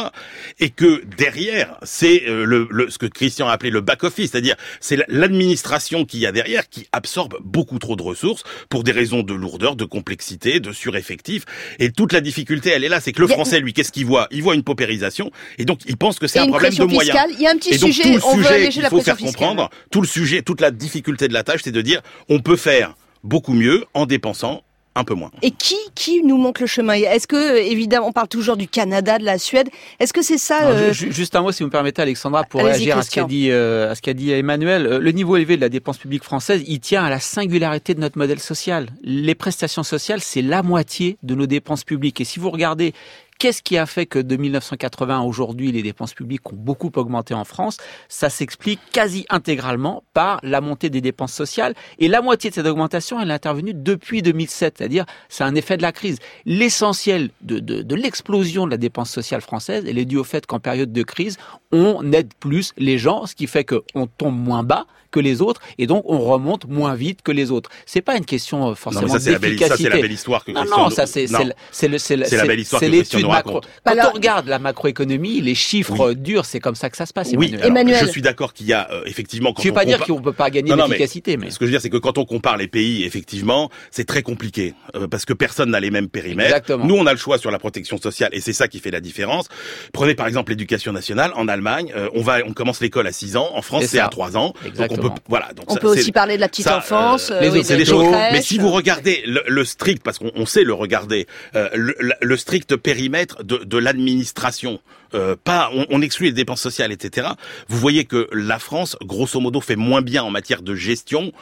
Et 0.61 0.71
que 0.71 1.03
derrière, 1.17 1.77
c'est 1.83 2.25
euh, 2.29 2.45
le, 2.45 2.67
le- 2.71 2.91
ce 2.91 2.99
que 2.99 3.07
Christian 3.07 3.49
a 3.49 3.53
appelé 3.53 3.71
le 3.71 3.81
back-office, 3.81 4.31
c'est-à-dire 4.33 4.57
c'est 4.81 4.97
la- 4.97 5.05
l'administration 5.09 6.05
qui 6.05 6.19
y 6.19 6.27
a 6.27 6.33
derrière 6.33 6.69
qui 6.69 6.87
absorbe 6.93 7.37
beaucoup 7.43 7.79
trop 7.79 7.97
de 7.97 8.03
ressources 8.03 8.43
pour 8.69 8.85
des 8.85 8.93
raisons 8.93 9.23
de 9.23 9.35
lourdeur, 9.35 9.77
de 9.77 9.85
complexité, 9.85 10.61
de 10.61 10.73
sureffectif. 10.73 11.45
Et 11.79 11.91
toute 11.91 12.13
la 12.13 12.21
difficulté, 12.21 12.71
elle 12.71 12.85
est 12.85 12.89
là, 12.89 13.01
c'est 13.01 13.13
que 13.13 13.21
le 13.23 13.29
Il 13.29 13.33
Français, 13.33 13.61
lui, 13.61 13.73
qu'est-ce 13.73 13.93
qu'il 13.93 14.07
voit? 14.07 14.27
Il 14.31 14.43
voit 14.43 14.55
une 14.55 14.63
paupérisation, 14.63 15.31
et 15.59 15.65
donc 15.65 15.81
il 15.87 15.97
pense 15.97 16.19
que 16.19 16.27
c'est 16.27 16.39
un 16.39 16.49
problème 16.49 16.75
de 16.75 16.85
moyens. 16.85 17.17
Il 17.33 17.41
y 17.41 17.47
a 17.47 17.51
un 17.51 17.57
petit 17.57 17.75
et 17.75 17.79
donc, 17.79 17.93
sujet, 17.93 18.03
tout 18.05 18.17
le 18.17 18.25
on 18.25 18.37
veut 18.37 18.43
sujet 18.43 18.55
alléger 18.55 18.71
qu'il 18.73 18.83
la 18.83 18.91
faut 18.91 19.01
faire 19.01 19.17
fiscale. 19.17 19.35
comprendre, 19.35 19.71
tout 19.91 20.01
le 20.01 20.07
sujet, 20.07 20.43
toute 20.43 20.61
la 20.61 20.71
difficulté 20.71 21.29
de 21.29 21.33
la 21.33 21.43
tâche, 21.45 21.61
c'est 21.65 21.73
de 21.73 21.81
dire 21.81 22.03
on 22.29 22.41
peut 22.41 22.57
faire 22.57 22.95
beaucoup 23.25 23.53
mieux 23.55 23.85
en 23.95 24.07
dépensant 24.07 24.63
un 24.95 25.05
peu 25.05 25.15
moins. 25.15 25.31
Et 25.43 25.53
qui, 25.53 25.77
qui 25.95 26.23
nous 26.25 26.37
montre 26.39 26.61
le 26.61 26.67
chemin? 26.67 26.95
Est-ce 26.95 27.29
que, 27.29 27.57
évidemment, 27.59 28.09
on 28.09 28.13
parle 28.13 28.27
toujours 28.27 28.57
du 28.57 28.67
Canada, 28.67 29.19
de 29.19 29.25
la 29.25 29.39
Suède. 29.39 29.69
Est-ce 30.01 30.13
que 30.13 30.23
c'est 30.23 30.39
ça 30.39 30.67
euh, 30.67 30.93
ju- 30.93 31.07
ju- 31.07 31.13
Juste 31.13 31.37
un 31.37 31.43
mot, 31.43 31.53
si 31.53 31.63
vous 31.63 31.69
me 31.69 31.71
permettez, 31.71 32.03
Alexandra, 32.03 32.43
pour 32.43 32.63
réagir 32.65 32.99
à 32.99 33.03
ce 33.03 33.11
qu'a 33.13 33.23
dit, 33.23 33.49
euh, 33.53 33.93
à 33.93 33.95
ce 33.95 34.03
qu'a 34.03 34.13
dit 34.13 34.33
Emmanuel. 34.33 34.87
Euh, 34.87 34.99
Le 34.99 35.13
niveau 35.13 35.37
élevé 35.37 35.55
de 35.55 35.61
la 35.61 35.69
dépense 35.69 35.99
publique 35.99 36.25
française, 36.25 36.65
il 36.67 36.81
tient 36.81 37.05
à 37.05 37.11
la 37.11 37.21
singularité 37.21 37.95
de 37.95 38.01
notre 38.01 38.19
modèle 38.19 38.41
social. 38.41 38.89
Les 39.05 39.37
prestations 39.37 39.85
sociales, 39.85 40.21
c'est 40.21 40.43
la 40.43 40.65
moitié 40.65 41.17
de 41.23 41.37
nos 41.37 41.47
dépenses 41.47 41.85
publiques. 41.85 42.21
Et 42.21 42.25
si 42.25 42.41
vous 42.41 42.51
regardez 42.51 42.93
Qu'est-ce 43.39 43.63
qui 43.63 43.79
a 43.79 43.87
fait 43.87 44.05
que 44.05 44.19
de 44.19 44.37
1980 44.37 45.21
à 45.21 45.23
aujourd'hui, 45.23 45.71
les 45.71 45.85
dépenses 45.85 46.13
publiques 46.13 46.53
ont 46.53 46.57
beaucoup 46.57 46.91
augmenté 46.97 47.35
en 47.35 47.45
France? 47.45 47.77
Ça 48.09 48.31
s'explique 48.31 48.81
quasi 48.93 49.27
intégralement 49.31 50.03
par 50.13 50.41
la 50.43 50.61
montée 50.61 50.91
des 50.91 51.01
dépenses 51.01 51.35
sociales. 51.35 51.75
Et 52.01 52.09
la 52.09 52.21
moitié 52.21 52.51
de 52.51 52.57
cette 52.57 52.67
augmentation, 52.67 53.21
elle 53.21 53.31
est 53.31 53.35
intervenue 53.35 53.75
depuis 53.75 54.23
2007, 54.23 54.79
c'est-à-dire 54.79 55.07
c'est 55.29 55.45
un 55.45 55.55
effet 55.55 55.77
de 55.77 55.83
la 55.83 55.93
crise. 55.93 56.19
L'essentiel 56.47 57.31
de, 57.43 57.61
de, 57.61 57.95
l'explosion 57.95 58.67
de 58.67 58.73
la 58.73 58.77
dépense 58.77 59.11
sociale 59.11 59.41
française, 59.41 59.85
elle 59.87 59.99
est 59.99 60.05
due 60.05 60.19
au 60.19 60.25
fait 60.25 60.45
qu'en 60.45 60.59
période 60.59 60.93
de 60.93 61.03
crise, 61.05 61.37
on 61.71 62.11
aide 62.11 62.35
plus 62.41 62.73
les 62.77 62.99
gens, 62.99 63.27
ce 63.27 63.37
qui 63.37 63.47
fait 63.47 63.65
qu'on 63.65 64.09
tombe 64.09 64.37
moins 64.37 64.65
bas 64.65 64.87
que 65.11 65.21
les 65.21 65.41
autres 65.43 65.61
et 65.79 65.87
donc 65.87 66.05
on 66.07 66.19
remonte 66.19 66.67
moins 66.69 66.95
vite 66.95 67.23
que 67.23 67.33
les 67.33 67.51
autres. 67.51 67.71
C'est 67.87 68.03
pas 68.03 68.17
une 68.17 68.25
question 68.25 68.71
euh, 68.71 68.75
forcément 68.75 69.07
Non, 69.07 69.13
mais 69.15 69.19
ça, 69.19 69.25
c'est 69.25 69.33
la 69.33 69.39
belle- 69.39 69.51
d'efficacité. 69.53 69.83
ça, 69.85 69.91
c'est 69.91 69.97
la 69.97 70.03
belle 70.03 70.13
histoire 70.13 70.45
que 70.45 70.53
non, 70.53 70.61
Christian 70.63 70.85
non, 70.85 70.91
ça 70.91 71.07
c'est 71.07 71.27
non. 71.31 71.39
c'est 71.73 72.89
l'étude 72.89 73.21
nous 73.23 73.29
macro. 73.29 73.61
Quand 73.85 73.91
Alors- 73.93 74.11
on 74.13 74.15
regarde 74.15 74.47
la 74.49 74.59
macroéconomie, 74.59 75.41
les 75.41 75.55
chiffres 75.55 76.13
durs, 76.13 76.45
c'est 76.45 76.61
comme 76.61 76.75
ça 76.75 76.91
que 76.91 76.97
ça 76.97 77.07
se 77.07 77.13
passe. 77.13 77.31
Oui, 77.37 77.55
Emmanuel. 77.63 77.99
je 78.01 78.07
suis 78.11 78.23
d'accord 78.23 78.53
qu'il 78.53 78.67
y 78.67 78.73
a 78.73 78.89
euh, 78.91 79.03
effectivement. 79.07 79.53
Quand 79.53 79.63
Je 79.63 79.69
veux 79.69 79.73
on 79.73 79.75
pas 79.75 79.85
dire 79.85 80.01
qu'on 80.01 80.21
peut 80.21 80.33
pas 80.33 80.51
gagner 80.51 80.71
non, 80.71 80.77
mais 80.77 80.83
d'efficacité, 80.89 81.37
mais 81.37 81.51
Ce 81.51 81.59
que 81.59 81.65
je 81.65 81.71
veux 81.71 81.73
dire, 81.73 81.81
c'est 81.81 81.91
que 81.91 81.97
quand 81.97 82.19
on 82.19 82.25
compare 82.25 82.57
les 82.57 82.69
pays, 82.69 83.05
effectivement, 83.05 83.71
c'est 83.91 84.05
très 84.07 84.23
compliqué 84.23 84.75
euh, 84.95 85.07
parce 85.09 85.25
que 85.25 85.33
personne 85.33 85.71
n'a 85.71 85.81
les 85.81 85.91
mêmes 85.91 86.09
périmètres. 86.09 86.49
Exactement. 86.51 86.85
Nous, 86.85 86.95
on 86.97 87.07
a 87.07 87.13
le 87.13 87.19
choix 87.19 87.39
sur 87.39 87.51
la 87.51 87.59
protection 87.59 87.99
sociale 87.99 88.31
et 88.33 88.41
c'est 88.41 88.53
ça 88.53 88.69
qui 88.69 88.79
fait 88.81 88.91
la 88.91 89.01
différence. 89.01 89.47
Prenez 89.93 90.15
par 90.15 90.27
exemple 90.27 90.51
l'éducation 90.53 90.93
nationale 90.93 91.33
en 91.35 91.49
Allemagne. 91.49 91.93
euh, 91.97 92.09
on 92.15 92.23
va, 92.23 92.39
on 92.47 92.53
commence 92.53 92.81
l'école 92.81 93.07
à 93.07 93.13
6 93.13 93.37
ans. 93.37 93.49
En 93.55 93.63
France, 93.63 93.85
C'est 93.87 93.99
à 93.99 94.09
3 94.09 94.37
ans. 94.37 94.49
Donc 94.49 94.57
on 94.63 94.67
Exactement. 94.69 94.98
Peut, 94.99 95.11
voilà. 95.29 95.49
Donc 95.55 95.71
On 95.71 95.75
ça, 95.75 95.81
peut 95.81 95.89
aussi 95.89 96.13
parler 96.13 96.37
de 96.37 96.41
la 96.41 96.49
petite 96.49 96.65
ça, 96.67 96.79
enfance, 96.79 97.31
euh, 97.31 97.41
les 97.41 97.49
oui, 97.51 97.59
autres, 97.59 97.69
c'est 97.69 97.77
des 97.77 97.85
des 97.85 97.91
choses. 97.91 98.09
crèches. 98.11 98.33
Mais 98.33 98.43
si 98.43 98.59
vous 98.59 98.71
regardez 98.71 99.23
le, 99.27 99.43
le 99.47 99.65
strict, 99.65 100.03
parce 100.03 100.19
qu'on 100.19 100.33
on 100.35 100.47
sait 100.47 100.65
le 100.65 100.75
regarder, 100.75 101.27
euh, 101.57 101.69
le, 101.75 101.95
le 102.21 102.37
strict 102.37 102.77
périmètre 102.77 103.43
de, 103.45 103.59
de 103.59 103.79
l'administration, 103.79 104.81
euh, 105.15 105.37
pas, 105.43 105.71
on, 105.75 105.87
on 105.91 106.03
exclut 106.03 106.27
les 106.27 106.33
dépenses 106.33 106.61
sociales, 106.61 106.93
etc. 106.93 107.29
Vous 107.69 107.79
voyez 107.79 108.05
que 108.05 108.29
la 108.33 108.59
France, 108.59 108.97
grosso 109.03 109.41
modo, 109.41 109.61
fait 109.61 109.77
moins 109.77 110.03
bien 110.03 110.23
en 110.23 110.31
matière 110.31 110.63
de 110.63 110.75
gestion 110.75 111.33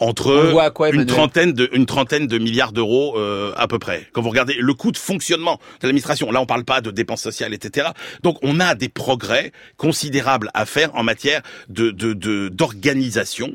On 0.00 0.08
entre 0.08 0.32
quoi, 0.52 0.90
une 0.90 1.06
trentaine 1.06 1.52
de 1.52 1.68
une 1.72 1.86
trentaine 1.86 2.26
de 2.26 2.38
milliards 2.38 2.72
d'euros 2.72 3.16
euh, 3.16 3.52
à 3.56 3.68
peu 3.68 3.78
près. 3.78 4.08
Quand 4.12 4.22
vous 4.22 4.30
regardez 4.30 4.54
le 4.58 4.74
coût 4.74 4.92
de 4.92 4.96
fonctionnement 4.98 5.60
de 5.80 5.86
l'administration, 5.86 6.30
là 6.30 6.40
on 6.40 6.46
parle 6.46 6.64
pas 6.64 6.80
de 6.80 6.90
dépenses 6.90 7.22
sociales, 7.22 7.54
etc. 7.54 7.88
Donc 8.22 8.38
on 8.42 8.60
a 8.60 8.74
des 8.74 8.88
progrès 8.88 9.52
considérables 9.76 10.50
à 10.54 10.66
faire 10.66 10.94
en 10.94 11.02
matière 11.02 11.42
de 11.68 11.90
de 11.90 12.12
de- 12.12 12.48
d'organisation. 12.48 13.52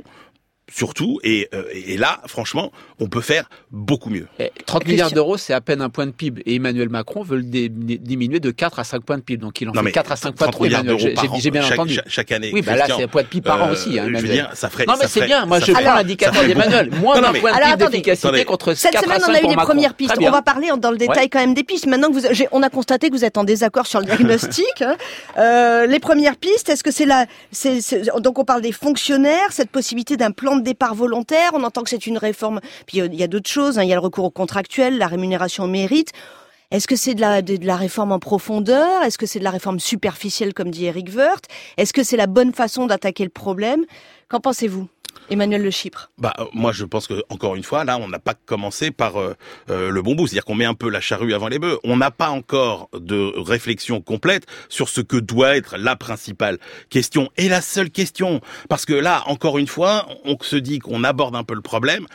Surtout, 0.70 1.20
et, 1.24 1.48
euh, 1.54 1.64
et 1.74 1.96
là, 1.96 2.20
franchement, 2.28 2.74
on 3.00 3.08
peut 3.08 3.22
faire 3.22 3.50
beaucoup 3.72 4.10
mieux. 4.10 4.28
Eh, 4.38 4.52
30 4.66 4.86
milliards 4.86 5.12
d'euros, 5.12 5.38
c'est 5.38 5.54
à 5.54 5.62
peine 5.62 5.82
un 5.82 5.90
point 5.90 6.06
de 6.06 6.12
PIB. 6.12 6.42
Et 6.46 6.56
Emmanuel 6.56 6.90
Macron 6.90 7.24
veut 7.24 7.38
le 7.38 7.44
diminuer 7.44 8.42
de 8.42 8.52
4 8.52 8.80
à 8.80 8.84
5 8.84 9.02
points 9.04 9.18
de 9.18 9.22
PIB. 9.22 9.42
Donc 9.42 9.62
il 9.62 9.70
en 9.70 9.72
Non, 9.72 9.80
fait 9.80 9.86
mais 9.86 9.92
4 9.94 10.12
à 10.12 10.16
5 10.18 10.38
fois 10.38 10.48
30 10.48 10.52
trop, 10.52 10.64
milliards 10.66 10.82
Emmanuel. 10.82 11.00
J'ai 11.00 11.14
par 11.14 11.34
an, 11.34 11.38
j'ai 11.40 11.52
bien 11.52 11.62
chaque- 11.62 11.72
entendu. 11.80 11.94
chaque- 11.96 12.10
chaque 12.10 12.32
année, 12.34 12.52
Oui, 12.54 12.62
bah 12.62 12.76
là, 12.76 12.86
c'est 12.88 13.02
un 13.04 13.08
point 13.08 13.22
de 13.24 13.28
PIB 13.28 13.46
par 13.48 13.64
an 13.64 13.70
Euh, 13.70 13.72
aussi, 13.72 13.98
hein, 13.98 14.08
je 14.14 14.18
veux 14.18 14.28
dire, 14.28 14.50
ça 14.56 14.70
ferait- 14.70 14.86
non, 14.86 14.96
mais 15.00 15.08
c'est 15.08 15.26
bien. 15.26 15.46
Moi, 15.46 15.60
je 15.62 15.72
prends 15.72 15.82
l'indicateur 15.82 16.44
d'Emmanuel. 16.46 16.90
Moins 17.02 17.22
d'un 17.22 17.32
point 17.34 17.52
de 17.54 17.58
PIB 17.58 17.78
d'efficacité 17.90 18.28
Attendez. 18.28 18.44
contre 18.46 18.66
4 18.74 18.78
Cette 18.78 18.98
semaine, 19.00 19.20
5 19.22 19.30
on 19.30 19.34
a 19.36 19.42
eu 19.42 19.48
les 19.48 19.56
premières 19.56 19.94
pistes. 19.94 20.16
On 20.20 20.30
va 20.32 20.42
parler 20.42 20.70
dans 20.78 20.92
le 20.92 20.98
détail 20.98 21.30
quand 21.30 21.40
même 21.40 21.54
des 21.54 21.64
pistes. 21.64 21.86
Maintenant 21.88 22.12
que 22.12 22.18
on 22.52 22.62
a 22.62 22.70
constaté 22.70 23.08
que 23.10 23.14
vous 23.16 23.24
êtes 23.24 23.38
en 23.38 23.46
désaccord 23.46 23.88
sur 23.88 24.00
le 24.02 24.06
diagnostic. 24.06 24.82
hein. 24.82 24.96
Euh, 25.38 25.86
les 25.88 26.00
premières 26.00 26.36
pistes, 26.36 26.68
est-ce 26.70 26.84
que 26.84 26.92
c'est 26.92 27.08
c'est- 27.52 28.12
donc 28.20 28.38
on 28.38 28.44
parle 28.44 28.62
des 28.62 28.72
fonctionnaires, 28.74 29.52
cette 29.52 29.70
possibilité 29.70 30.18
d'un 30.18 30.32
plan 30.32 30.57
de 30.58 30.64
départ 30.64 30.96
volontaire. 30.96 31.52
On 31.54 31.64
entend 31.64 31.84
que 31.84 31.90
c'est 31.90 32.08
une 32.08 32.18
réforme. 32.18 32.60
Puis 32.86 33.02
euh, 33.02 33.08
il 33.12 33.20
y 33.20 33.24
a 33.24 33.28
d'autres 33.28 33.50
choses. 33.50 33.80
hein. 33.80 33.84
Il 33.84 33.90
y 33.90 33.94
a 33.94 33.96
le 33.96 34.02
recours 34.02 34.26
au 34.26 34.32
contractuel, 34.32 34.98
la 34.98 35.08
rémunération 35.08 35.66
au 35.66 35.68
mérite. 35.68 36.12
Est-ce 36.70 36.88
que 36.88 36.98
c'est 36.98 37.16
de 37.16 37.22
la, 37.66 37.76
réforme 37.78 38.12
en 38.12 38.20
profondeur? 38.20 39.02
Est-ce 39.04 39.18
que 39.18 39.26
c'est 39.26 39.40
de 39.40 39.46
la 39.46 39.52
réforme 39.52 39.80
superficielle, 39.80 40.54
comme 40.54 40.70
dit 40.70 40.86
Eric 40.86 41.10
Woerth? 41.16 41.46
Est-ce 41.78 41.94
que 41.94 42.04
c'est 42.04 42.18
la 42.18 42.28
bonne 42.28 42.54
façon 42.54 42.88
d'attaquer 42.88 43.24
le 43.24 43.30
problème? 43.30 43.86
Qu'en 44.28 44.42
pensez-vous? 44.42 44.90
Emmanuel 45.30 45.64
Le 45.64 45.72
Chypre. 45.72 46.10
Bah 46.18 46.34
moi 46.54 46.72
je 46.72 46.86
pense 46.86 47.08
que 47.08 47.24
encore 47.30 47.56
une 47.56 47.64
fois 47.64 47.84
là 47.84 47.98
on 47.98 48.08
n'a 48.08 48.20
pas 48.20 48.34
commencé 48.34 48.92
par 48.92 49.20
euh, 49.20 49.36
euh, 49.70 49.90
le 49.90 50.02
bon 50.02 50.16
bout, 50.16 50.28
c'est-à-dire 50.28 50.46
qu'on 50.46 50.56
met 50.56 50.66
un 50.66 50.74
peu 50.74 50.90
la 50.90 51.02
charrue 51.02 51.34
avant 51.34 51.48
les 51.48 51.60
bœufs. 51.60 51.80
On 51.84 51.98
n'a 51.98 52.12
pas 52.12 52.30
encore 52.30 52.90
de 52.94 53.34
réflexion 53.38 54.02
complète 54.02 54.46
sur 54.70 54.90
ce 54.90 55.02
que 55.02 55.18
doit 55.18 55.56
être 55.56 55.78
la 55.78 55.96
principale 55.96 56.58
question 56.90 57.30
et 57.38 57.50
la 57.50 57.62
seule 57.62 57.90
question 57.90 58.42
parce 58.70 58.86
que 58.86 58.94
là 58.94 59.24
encore 59.28 59.58
une 59.58 59.68
fois 59.68 60.08
on 60.26 60.38
se 60.42 60.56
dit 60.56 60.80
qu'on 60.80 61.04
aborde 61.04 61.36
un 61.36 61.44
peu 61.44 61.56
le 61.56 61.62
problème 61.62 62.08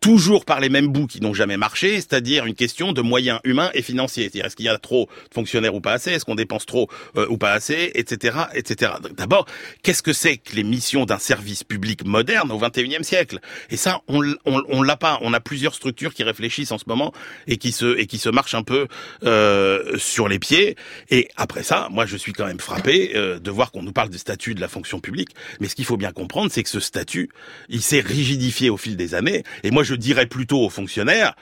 toujours 0.00 0.44
par 0.44 0.60
les 0.60 0.68
mêmes 0.68 0.88
bouts 0.88 1.06
qui 1.06 1.20
n'ont 1.20 1.34
jamais 1.34 1.56
marché, 1.56 1.96
c'est-à-dire 1.96 2.46
une 2.46 2.54
question 2.54 2.92
de 2.92 3.02
moyens 3.02 3.40
humains 3.44 3.70
et 3.74 3.82
financiers. 3.82 4.24
C'est-à-dire 4.24 4.46
est-ce 4.46 4.56
qu'il 4.56 4.66
y 4.66 4.70
a 4.70 4.78
trop 4.78 5.08
de 5.28 5.34
fonctionnaires 5.34 5.74
ou 5.74 5.80
pas 5.80 5.92
assez, 5.92 6.12
est-ce 6.12 6.24
qu'on 6.24 6.34
dépense 6.34 6.66
trop 6.66 6.88
euh, 7.16 7.26
ou 7.28 7.36
pas 7.36 7.52
assez, 7.52 7.92
etc., 7.94 8.38
etc. 8.54 8.92
D'abord, 9.16 9.46
qu'est-ce 9.82 10.02
que 10.02 10.12
c'est 10.12 10.38
que 10.38 10.56
les 10.56 10.64
missions 10.64 11.04
d'un 11.04 11.18
service 11.18 11.64
public 11.64 12.04
moderne 12.04 12.50
au 12.50 12.58
XXIe 12.58 13.04
siècle? 13.04 13.40
Et 13.70 13.76
ça, 13.76 14.00
on, 14.08 14.22
on, 14.46 14.62
on 14.68 14.82
l'a 14.82 14.96
pas. 14.96 15.18
On 15.20 15.34
a 15.34 15.40
plusieurs 15.40 15.74
structures 15.74 16.14
qui 16.14 16.22
réfléchissent 16.22 16.72
en 16.72 16.78
ce 16.78 16.84
moment 16.86 17.12
et 17.46 17.58
qui 17.58 17.72
se 17.72 17.98
et 17.98 18.06
qui 18.06 18.18
se 18.18 18.30
marchent 18.30 18.54
un 18.54 18.62
peu 18.62 18.88
euh, 19.24 19.98
sur 19.98 20.28
les 20.28 20.38
pieds. 20.38 20.76
Et 21.10 21.28
après 21.36 21.62
ça, 21.62 21.88
moi, 21.90 22.06
je 22.06 22.16
suis 22.16 22.32
quand 22.32 22.46
même 22.46 22.60
frappé 22.60 23.12
euh, 23.14 23.38
de 23.38 23.50
voir 23.50 23.70
qu'on 23.70 23.82
nous 23.82 23.92
parle 23.92 24.08
du 24.08 24.18
statut 24.18 24.54
de 24.54 24.60
la 24.60 24.68
fonction 24.68 25.00
publique. 25.00 25.30
Mais 25.60 25.68
ce 25.68 25.74
qu'il 25.74 25.84
faut 25.84 25.98
bien 25.98 26.12
comprendre, 26.12 26.50
c'est 26.50 26.62
que 26.62 26.70
ce 26.70 26.80
statut, 26.80 27.30
il 27.68 27.82
s'est 27.82 28.00
rigidifié 28.00 28.70
au 28.70 28.78
fil 28.78 28.96
des 28.96 29.14
années. 29.14 29.44
Et 29.62 29.70
moi, 29.70 29.82
dirais 29.94 30.26
plutôt 30.26 30.64
aux 30.64 30.70
fonctionnaires, 30.70 31.34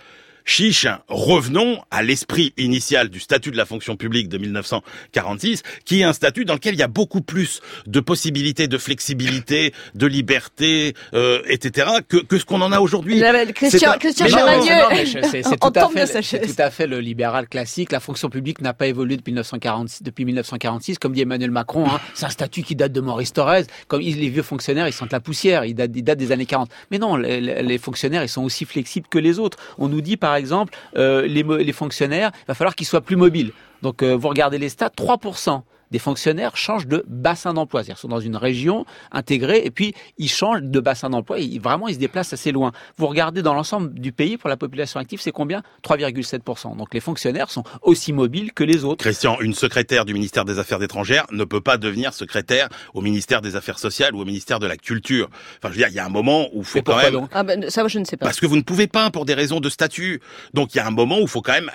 chiche, 0.49 0.87
revenons 1.09 1.83
à 1.90 2.02
l'esprit 2.02 2.55
initial 2.57 3.11
du 3.11 3.21
statut 3.21 3.50
de 3.50 3.57
la 3.57 3.67
fonction 3.67 3.97
publique 3.97 4.28
de 4.28 4.38
1946, 4.38 5.62
qui 5.85 6.00
est 6.00 6.05
un 6.05 6.12
statut 6.12 6.45
dans 6.45 6.55
lequel 6.55 6.75
il 6.75 6.81
y 6.81 6.83
a 6.83 6.88
beaucoup 6.88 7.21
plus 7.21 7.61
de 7.87 8.00
possibilités 8.00 8.67
de 8.67 8.78
flexibilité, 8.78 9.75
de 9.95 10.07
liberté, 10.07 10.95
euh, 11.12 11.43
etc., 11.49 11.88
que, 12.09 12.17
que 12.17 12.38
ce 12.38 12.47
qu'on 12.47 12.62
en 12.62 12.73
a 12.73 12.81
aujourd'hui. 12.81 13.21
Christian, 13.52 13.93
c'est 14.00 15.61
tout, 15.61 15.73
à 15.75 15.88
fait, 15.88 16.40
tout 16.40 16.55
à 16.62 16.71
fait 16.71 16.87
le 16.87 17.00
libéral 17.00 17.47
classique. 17.47 17.93
La 17.93 18.00
fonction 18.00 18.31
publique 18.31 18.61
n'a 18.62 18.73
pas 18.73 18.87
évolué 18.87 19.17
depuis 19.17 19.33
1946. 19.33 20.02
Depuis 20.02 20.25
1946 20.25 20.99
comme 20.99 21.12
dit 21.12 21.21
Emmanuel 21.21 21.50
Macron, 21.50 21.87
hein, 21.87 22.00
c'est 22.14 22.25
un 22.25 22.31
statut 22.31 22.62
qui 22.62 22.75
date 22.75 22.93
de 22.93 23.00
Maurice 23.00 23.35
Thorez. 23.35 23.64
Comme 23.87 24.00
les 24.00 24.28
vieux 24.31 24.43
fonctionnaires, 24.43 24.88
ils 24.88 24.93
sentent 24.93 25.12
la 25.12 25.21
poussière, 25.21 25.67
ils 25.67 25.75
datent, 25.75 25.90
ils 25.95 26.02
datent 26.02 26.19
des 26.19 26.33
années 26.33 26.47
40. 26.47 26.71
Mais 26.90 26.99
non, 26.99 27.17
les, 27.17 27.40
les, 27.40 27.78
fonctionnaires, 27.78 28.23
ils 28.23 28.28
sont 28.28 28.43
aussi 28.43 28.64
flexibles 28.64 29.09
que 29.09 29.19
les 29.19 29.38
autres. 29.38 29.59
On 29.76 29.88
nous 29.88 30.00
dit, 30.00 30.17
par 30.17 30.38
exemple, 30.38 30.73
euh, 30.97 31.26
les, 31.26 31.73
fonctionnaires, 31.73 32.30
il 32.35 32.47
va 32.49 32.54
falloir 32.54 32.75
qu'ils 32.75 32.87
soient 32.87 33.02
plus 33.02 33.16
mobiles. 33.16 33.52
Donc, 33.83 34.02
euh, 34.02 34.14
vous 34.14 34.28
regardez 34.28 34.59
les 34.59 34.68
stats, 34.68 34.88
3% 34.88 35.62
des 35.90 35.99
fonctionnaires 35.99 36.57
changent 36.57 36.87
de 36.87 37.04
bassin 37.09 37.54
d'emploi. 37.54 37.83
C'est-à-dire 37.83 37.99
sont 37.99 38.09
dans 38.09 38.21
une 38.21 38.37
région 38.37 38.85
intégrée 39.12 39.62
et 39.64 39.71
puis 39.71 39.95
ils 40.18 40.28
changent 40.28 40.62
de 40.62 40.80
bassin 40.80 41.11
d'emploi. 41.11 41.38
Ils, 41.38 41.61
vraiment, 41.61 41.88
ils 41.88 41.95
se 41.95 41.99
déplacent 41.99 42.33
assez 42.33 42.52
loin. 42.52 42.73
Vous 42.97 43.07
regardez 43.07 43.42
dans 43.42 43.54
l'ensemble 43.54 43.95
du 43.95 44.12
pays, 44.12 44.37
pour 44.37 44.49
la 44.49 44.57
population 44.57 45.00
active, 45.00 45.21
c'est 45.21 45.33
combien? 45.33 45.62
3,7%. 45.85 46.76
Donc 46.76 46.95
les 46.95 47.00
fonctionnaires 47.00 47.50
sont 47.50 47.64
aussi 47.83 48.12
mobiles 48.12 48.52
que 48.52 48.64
les 48.64 48.85
autres. 48.85 49.02
Christian, 49.02 49.40
une 49.40 49.54
secrétaire 49.54 50.04
du 50.04 50.14
ministère 50.14 50.45
des 50.45 50.59
Affaires 50.59 50.83
étrangères 50.83 51.26
ne 51.33 51.45
peut 51.45 51.61
pas 51.61 51.78
devenir 51.78 52.12
secrétaire 52.12 52.68
au 52.95 53.00
ministère 53.00 53.40
des 53.40 53.57
Affaires 53.57 53.78
sociales 53.78 54.14
ou 54.14 54.21
au 54.21 54.25
ministère 54.25 54.59
de 54.59 54.66
la 54.66 54.76
Culture. 54.76 55.28
Enfin, 55.59 55.68
je 55.68 55.68
veux 55.71 55.76
dire, 55.76 55.88
il 55.88 55.95
y 55.95 55.99
a 55.99 56.04
un 56.04 56.11
moment 56.11 56.49
où 56.52 56.61
il 56.61 56.64
faut 56.64 56.83
quand 56.83 56.97
même... 56.97 57.12
Donc? 57.12 57.30
Ah 57.33 57.42
ben, 57.42 57.68
ça, 57.71 57.87
je 57.88 57.99
ne 57.99 58.04
sais 58.04 58.16
pas. 58.16 58.26
Parce 58.26 58.40
que 58.40 58.47
vous 58.47 58.57
ne 58.57 58.62
pouvez 58.62 58.87
pas 58.87 59.11
pour 59.11 59.25
des 59.25 59.35
raisons 59.35 59.61
de 59.61 59.68
statut. 59.68 60.21
Donc 60.54 60.75
il 60.75 60.78
y 60.78 60.80
a 60.80 60.87
un 60.87 60.90
moment 60.90 61.18
où 61.18 61.23
il 61.23 61.28
faut 61.28 61.42
quand 61.42 61.52
même 61.52 61.71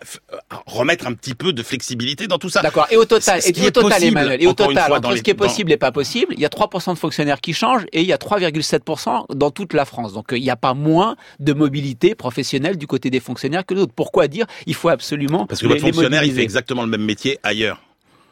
remettre 0.66 1.08
un 1.08 1.14
petit 1.14 1.36
peu 1.36 1.54
de 1.54 1.64
flexibilité 1.64 2.28
dans 2.28 2.38
tout 2.38 2.50
ça. 2.50 2.62
D'accord. 2.62 2.88
Et 2.92 2.98
au 2.98 3.06
total, 3.06 3.40
et 3.44 3.68
au 3.68 3.72
total, 3.72 4.03
Emmanuel, 4.08 4.42
et 4.42 4.48
au 4.48 4.54
total, 4.54 4.92
entre 4.92 5.16
ce 5.16 5.22
qui 5.22 5.32
est 5.32 5.36
possible 5.36 5.72
et 5.72 5.78
pas 5.78 5.92
possible, 5.92 6.34
il 6.36 6.42
y 6.42 6.46
a 6.46 6.50
3% 6.50 6.94
de 6.94 7.00
fonctionnaires 7.00 7.42
qui 7.42 7.54
changent 7.54 7.86
et 7.92 8.02
il 8.02 8.08
y 8.08 8.14
a 8.14 8.18
3,7% 8.18 9.36
dans 9.36 9.52
toute 9.52 9.74
la 9.74 9.86
France. 9.86 10.14
Donc 10.14 10.28
il 10.32 10.42
n'y 10.42 10.50
a 10.50 10.56
pas 10.56 10.74
moins 10.74 11.16
de 11.40 11.54
mobilité 11.54 12.16
professionnelle 12.16 12.78
du 12.78 12.88
côté 12.88 13.10
des 13.10 13.20
fonctionnaires 13.20 13.66
que 13.66 13.74
d'autres. 13.74 13.94
Pourquoi 13.96 14.28
dire 14.28 14.46
il 14.66 14.76
faut 14.76 14.90
absolument 14.90 15.46
Parce 15.46 15.62
que 15.62 15.68
votre 15.68 15.82
fonctionnaire, 15.82 16.24
il 16.24 16.34
fait 16.34 16.44
exactement 16.44 16.84
le 16.84 16.90
même 16.90 17.04
métier 17.04 17.40
ailleurs. 17.44 17.82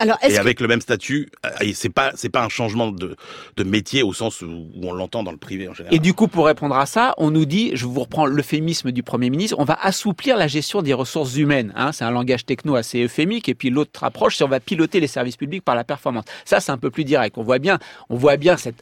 Alors, 0.02 0.18
et 0.24 0.36
avec 0.38 0.60
le 0.60 0.68
même 0.68 0.82
statut, 0.82 1.30
c'est 1.74 1.90
pas 1.90 2.12
c'est 2.16 2.30
pas 2.30 2.44
un 2.44 2.50
changement 2.50 2.92
de, 2.92 3.16
de 3.56 3.64
métier 3.64 4.02
au 4.02 4.14
sens 4.14 4.42
où, 4.42 4.66
on 4.82 4.94
l'entend 4.94 5.22
dans 5.22 5.32
le 5.32 5.38
privé 5.38 5.68
en 5.68 5.76
général. 5.76 5.94
Et 5.94 6.00
du 6.00 6.16
coup, 6.16 6.28
pour 6.28 6.48
répondre 6.48 6.76
à 6.76 6.88
ça, 6.88 7.14
on 7.18 7.30
nous 7.30 7.46
dit, 7.46 7.72
je 7.76 7.86
vous 7.86 8.00
reprends 8.00 8.26
l'euphémisme 8.26 8.92
du 8.92 9.04
Premier 9.04 9.30
ministre, 9.30 9.58
on 9.60 9.64
va 9.64 9.78
assouplir 9.80 10.38
la 10.38 10.48
gestion 10.48 10.82
des 10.82 10.94
ressources 10.94 11.36
humaines. 11.36 11.72
Hein, 11.76 11.92
c'est 11.92 12.04
un 12.04 12.10
langage 12.10 12.46
techno 12.46 12.76
assez 12.76 13.04
euphémique. 13.04 13.48
Et 13.48 13.54
puis 13.54 13.70
l'autre 13.70 14.04
approche, 14.04 14.38
c'est 14.38 14.44
on 14.44 14.48
va 14.48 14.60
piloter 14.60 15.00
les 15.00 15.08
services 15.08 15.38
publics 15.38 15.64
par 15.64 15.76
la 15.76 15.84
performance. 15.84 16.26
Ça, 16.46 16.60
c'est 16.60 16.72
un 16.72 16.80
peu 16.80 16.90
plus 16.90 17.06
direct. 17.06 17.38
On 17.38 17.44
voit 17.44 17.60
bien, 17.60 17.78
on 18.10 18.16
voit 18.16 18.38
bien 18.38 18.58
cette 18.58 18.82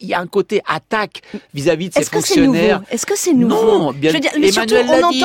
il 0.00 0.08
y 0.08 0.14
a 0.14 0.20
un 0.20 0.26
côté 0.26 0.62
attaque 0.66 1.22
vis-à-vis 1.54 1.88
de 1.88 1.94
ces 1.94 2.04
fonctionnaires. 2.04 2.82
Est-ce 2.90 3.06
que 3.06 3.16
c'est 3.16 3.32
nouveau? 3.32 3.78
Non, 3.78 3.92
bien, 3.92 4.12
Je 4.12 4.18
dire, 4.18 4.30
mais 4.38 4.48
Emmanuel 4.48 4.86
l'a 4.86 5.08
dit, 5.10 5.24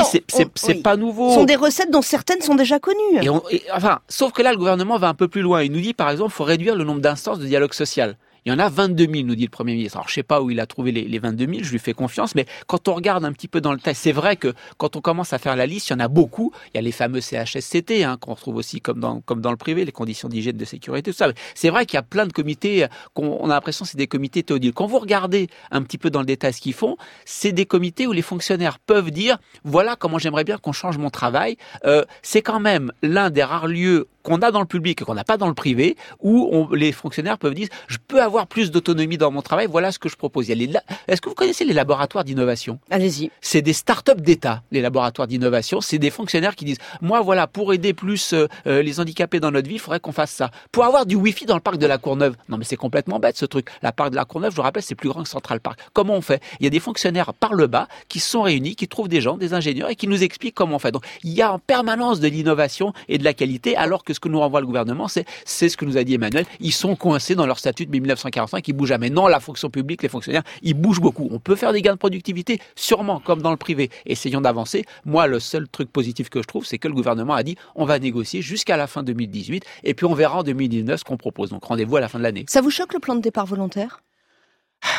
c'est 0.54 0.82
pas 0.82 0.96
nouveau. 0.96 1.30
Ce 1.30 1.34
sont 1.36 1.44
des 1.44 1.56
recettes 1.56 1.90
dont 1.90 2.02
certaines 2.02 2.40
sont 2.40 2.54
déjà 2.54 2.78
connues. 2.78 3.22
Et, 3.22 3.28
on, 3.28 3.42
et 3.50 3.62
enfin, 3.74 4.00
sauf 4.08 4.32
que 4.32 4.42
là, 4.42 4.50
le 4.52 4.58
gouvernement 4.58 4.98
va 4.98 5.08
un 5.08 5.14
peu 5.14 5.28
plus 5.28 5.42
loin. 5.42 5.62
Il 5.62 5.72
nous 5.72 5.80
dit, 5.80 5.94
par 5.94 6.10
exemple, 6.10 6.30
il 6.32 6.36
faut 6.36 6.44
réduire 6.44 6.76
le 6.76 6.84
nombre 6.84 7.00
d'instances 7.00 7.38
de 7.38 7.46
dialogue 7.46 7.74
social. 7.74 8.16
Il 8.46 8.52
y 8.52 8.54
en 8.54 8.58
a 8.58 8.68
22 8.68 9.06
000, 9.10 9.26
nous 9.26 9.34
dit 9.36 9.44
le 9.44 9.50
Premier 9.50 9.74
ministre. 9.74 9.96
Alors, 9.96 10.08
je 10.08 10.14
sais 10.14 10.22
pas 10.22 10.42
où 10.42 10.50
il 10.50 10.60
a 10.60 10.66
trouvé 10.66 10.92
les, 10.92 11.04
les 11.08 11.18
22 11.18 11.46
000, 11.46 11.58
je 11.62 11.70
lui 11.70 11.78
fais 11.78 11.94
confiance, 11.94 12.34
mais 12.34 12.44
quand 12.66 12.88
on 12.88 12.94
regarde 12.94 13.24
un 13.24 13.32
petit 13.32 13.48
peu 13.48 13.62
dans 13.62 13.72
le 13.72 13.78
texte, 13.78 14.02
c'est 14.02 14.12
vrai 14.12 14.36
que 14.36 14.52
quand 14.76 14.96
on 14.96 15.00
commence 15.00 15.32
à 15.32 15.38
faire 15.38 15.56
la 15.56 15.64
liste, 15.64 15.88
il 15.88 15.92
y 15.92 15.96
en 15.96 16.00
a 16.00 16.08
beaucoup. 16.08 16.52
Il 16.66 16.76
y 16.76 16.78
a 16.78 16.82
les 16.82 16.92
fameux 16.92 17.22
CHSCT, 17.22 18.04
hein, 18.04 18.18
qu'on 18.20 18.34
retrouve 18.34 18.56
aussi 18.56 18.82
comme 18.82 19.00
dans, 19.00 19.50
le 19.50 19.56
privé, 19.56 19.84
les 19.86 19.92
conditions 19.92 20.28
d'hygiène, 20.28 20.58
de 20.58 20.64
sécurité, 20.64 21.10
tout 21.10 21.16
ça. 21.16 21.32
C'est 21.54 21.70
vrai 21.70 21.86
qu'il 21.86 21.96
y 21.96 21.98
a 21.98 22.02
plein 22.02 22.26
de 22.26 22.32
comités, 22.32 22.86
qu'on 23.14 23.38
on 23.40 23.48
a 23.48 23.54
l'impression 23.54 23.86
que 23.86 23.90
c'est 23.90 23.98
des 23.98 24.06
comités 24.06 24.42
théodiles. 24.42 24.74
Quand 24.74 24.86
vous 24.86 24.98
regardez 24.98 25.48
un 25.70 25.82
petit 25.82 25.96
peu 25.96 26.10
dans 26.10 26.20
le 26.20 26.26
détail 26.26 26.52
ce 26.52 26.60
qu'ils 26.60 26.74
font, 26.74 26.96
c'est 27.24 27.52
des 27.52 27.64
comités 27.64 28.06
où 28.06 28.12
les 28.12 28.22
fonctionnaires 28.22 28.78
peuvent 28.78 29.10
dire, 29.10 29.38
voilà 29.64 29.96
comment 29.96 30.18
j'aimerais 30.18 30.44
bien 30.44 30.58
qu'on 30.58 30.72
change 30.72 30.98
mon 30.98 31.10
travail. 31.10 31.56
Euh, 31.86 32.04
c'est 32.22 32.42
quand 32.42 32.60
même 32.60 32.92
l'un 33.02 33.30
des 33.30 33.42
rares 33.42 33.68
lieux 33.68 34.08
qu'on 34.22 34.38
a 34.38 34.50
dans 34.50 34.60
le 34.60 34.66
public 34.66 35.00
et 35.00 35.04
qu'on 35.04 35.14
n'a 35.14 35.24
pas 35.24 35.36
dans 35.36 35.48
le 35.48 35.54
privé, 35.54 35.96
où 36.20 36.68
les 36.74 36.92
fonctionnaires 36.92 37.38
peuvent 37.38 37.54
dire 37.54 37.68
je 37.86 37.98
peux 38.08 38.22
avoir 38.22 38.33
plus 38.46 38.70
d'autonomie 38.70 39.18
dans 39.18 39.30
mon 39.30 39.42
travail, 39.42 39.66
voilà 39.70 39.90
ce 39.92 39.98
que 39.98 40.08
je 40.08 40.16
propose. 40.16 40.50
Est-ce 40.50 41.20
que 41.20 41.28
vous 41.28 41.34
connaissez 41.34 41.64
les 41.64 41.72
laboratoires 41.72 42.24
d'innovation? 42.24 42.78
Allez-y. 42.90 43.30
C'est 43.40 43.62
des 43.62 43.72
start-up 43.72 44.20
d'État, 44.20 44.62
les 44.70 44.80
laboratoires 44.80 45.26
d'innovation. 45.26 45.80
C'est 45.80 45.98
des 45.98 46.10
fonctionnaires 46.10 46.54
qui 46.54 46.64
disent 46.64 46.78
moi 47.00 47.20
voilà, 47.22 47.46
pour 47.46 47.72
aider 47.72 47.94
plus 47.94 48.32
euh, 48.32 48.46
euh, 48.66 48.82
les 48.82 49.00
handicapés 49.00 49.40
dans 49.40 49.50
notre 49.50 49.68
vie, 49.68 49.76
il 49.76 49.80
faudrait 49.80 50.00
qu'on 50.00 50.12
fasse 50.12 50.30
ça. 50.30 50.50
Pour 50.72 50.84
avoir 50.84 51.06
du 51.06 51.14
Wi-Fi 51.16 51.46
dans 51.46 51.54
le 51.54 51.60
parc 51.60 51.78
de 51.78 51.86
la 51.86 51.98
Courneuve. 51.98 52.36
Non 52.48 52.56
mais 52.58 52.64
c'est 52.64 52.76
complètement 52.76 53.18
bête 53.18 53.36
ce 53.36 53.46
truc. 53.46 53.68
La 53.82 53.92
parc 53.92 54.10
de 54.10 54.16
la 54.16 54.24
Courneuve, 54.24 54.50
je 54.50 54.56
vous 54.56 54.62
rappelle, 54.62 54.82
c'est 54.82 54.94
plus 54.94 55.08
grand 55.08 55.22
que 55.22 55.28
Central 55.28 55.60
Park. 55.60 55.80
Comment 55.92 56.14
on 56.14 56.20
fait? 56.20 56.42
Il 56.60 56.64
y 56.64 56.66
a 56.66 56.70
des 56.70 56.80
fonctionnaires 56.80 57.32
par 57.34 57.54
le 57.54 57.66
bas 57.66 57.88
qui 58.08 58.20
sont 58.20 58.42
réunis, 58.42 58.76
qui 58.76 58.88
trouvent 58.88 59.08
des 59.08 59.20
gens, 59.20 59.36
des 59.36 59.54
ingénieurs 59.54 59.90
et 59.90 59.96
qui 59.96 60.08
nous 60.08 60.22
expliquent 60.22 60.54
comment 60.54 60.76
on 60.76 60.78
fait. 60.78 60.92
Donc 60.92 61.04
il 61.22 61.32
y 61.32 61.42
a 61.42 61.52
en 61.52 61.58
permanence 61.58 62.20
de 62.20 62.28
l'innovation 62.28 62.92
et 63.08 63.18
de 63.18 63.24
la 63.24 63.34
qualité, 63.34 63.76
alors 63.76 64.04
que 64.04 64.12
ce 64.14 64.20
que 64.20 64.28
nous 64.28 64.40
renvoie 64.40 64.60
le 64.60 64.66
gouvernement, 64.66 65.08
c'est 65.08 65.68
ce 65.68 65.76
que 65.76 65.84
nous 65.84 65.96
a 65.96 66.04
dit 66.04 66.14
Emmanuel. 66.14 66.44
Ils 66.60 66.72
sont 66.72 66.96
coincés 66.96 67.34
dans 67.34 67.46
leur 67.46 67.58
statut 67.58 67.86
de 67.86 67.90
1945, 68.24 68.68
ils 68.68 68.72
bougent 68.72 68.88
jamais. 68.88 69.10
Non, 69.10 69.26
la 69.26 69.40
fonction 69.40 69.70
publique, 69.70 70.02
les 70.02 70.08
fonctionnaires, 70.08 70.42
ils 70.62 70.74
bougent 70.74 71.00
beaucoup. 71.00 71.28
On 71.30 71.38
peut 71.38 71.56
faire 71.56 71.72
des 71.72 71.82
gains 71.82 71.92
de 71.92 71.98
productivité, 71.98 72.60
sûrement, 72.74 73.20
comme 73.20 73.42
dans 73.42 73.50
le 73.50 73.56
privé. 73.56 73.90
Essayons 74.06 74.40
d'avancer. 74.40 74.84
Moi, 75.04 75.26
le 75.26 75.40
seul 75.40 75.68
truc 75.68 75.90
positif 75.90 76.28
que 76.28 76.40
je 76.42 76.46
trouve, 76.46 76.66
c'est 76.66 76.78
que 76.78 76.88
le 76.88 76.94
gouvernement 76.94 77.34
a 77.34 77.42
dit 77.42 77.56
on 77.74 77.84
va 77.84 77.98
négocier 77.98 78.42
jusqu'à 78.42 78.76
la 78.76 78.86
fin 78.86 79.02
2018 79.02 79.64
et 79.84 79.94
puis 79.94 80.06
on 80.06 80.14
verra 80.14 80.38
en 80.38 80.42
2019 80.42 81.00
ce 81.00 81.04
qu'on 81.04 81.16
propose. 81.16 81.50
Donc 81.50 81.64
rendez-vous 81.64 81.96
à 81.96 82.00
la 82.00 82.08
fin 82.08 82.18
de 82.18 82.24
l'année. 82.24 82.44
Ça 82.48 82.60
vous 82.60 82.70
choque 82.70 82.92
le 82.92 83.00
plan 83.00 83.14
de 83.14 83.20
départ 83.20 83.46
volontaire? 83.46 84.02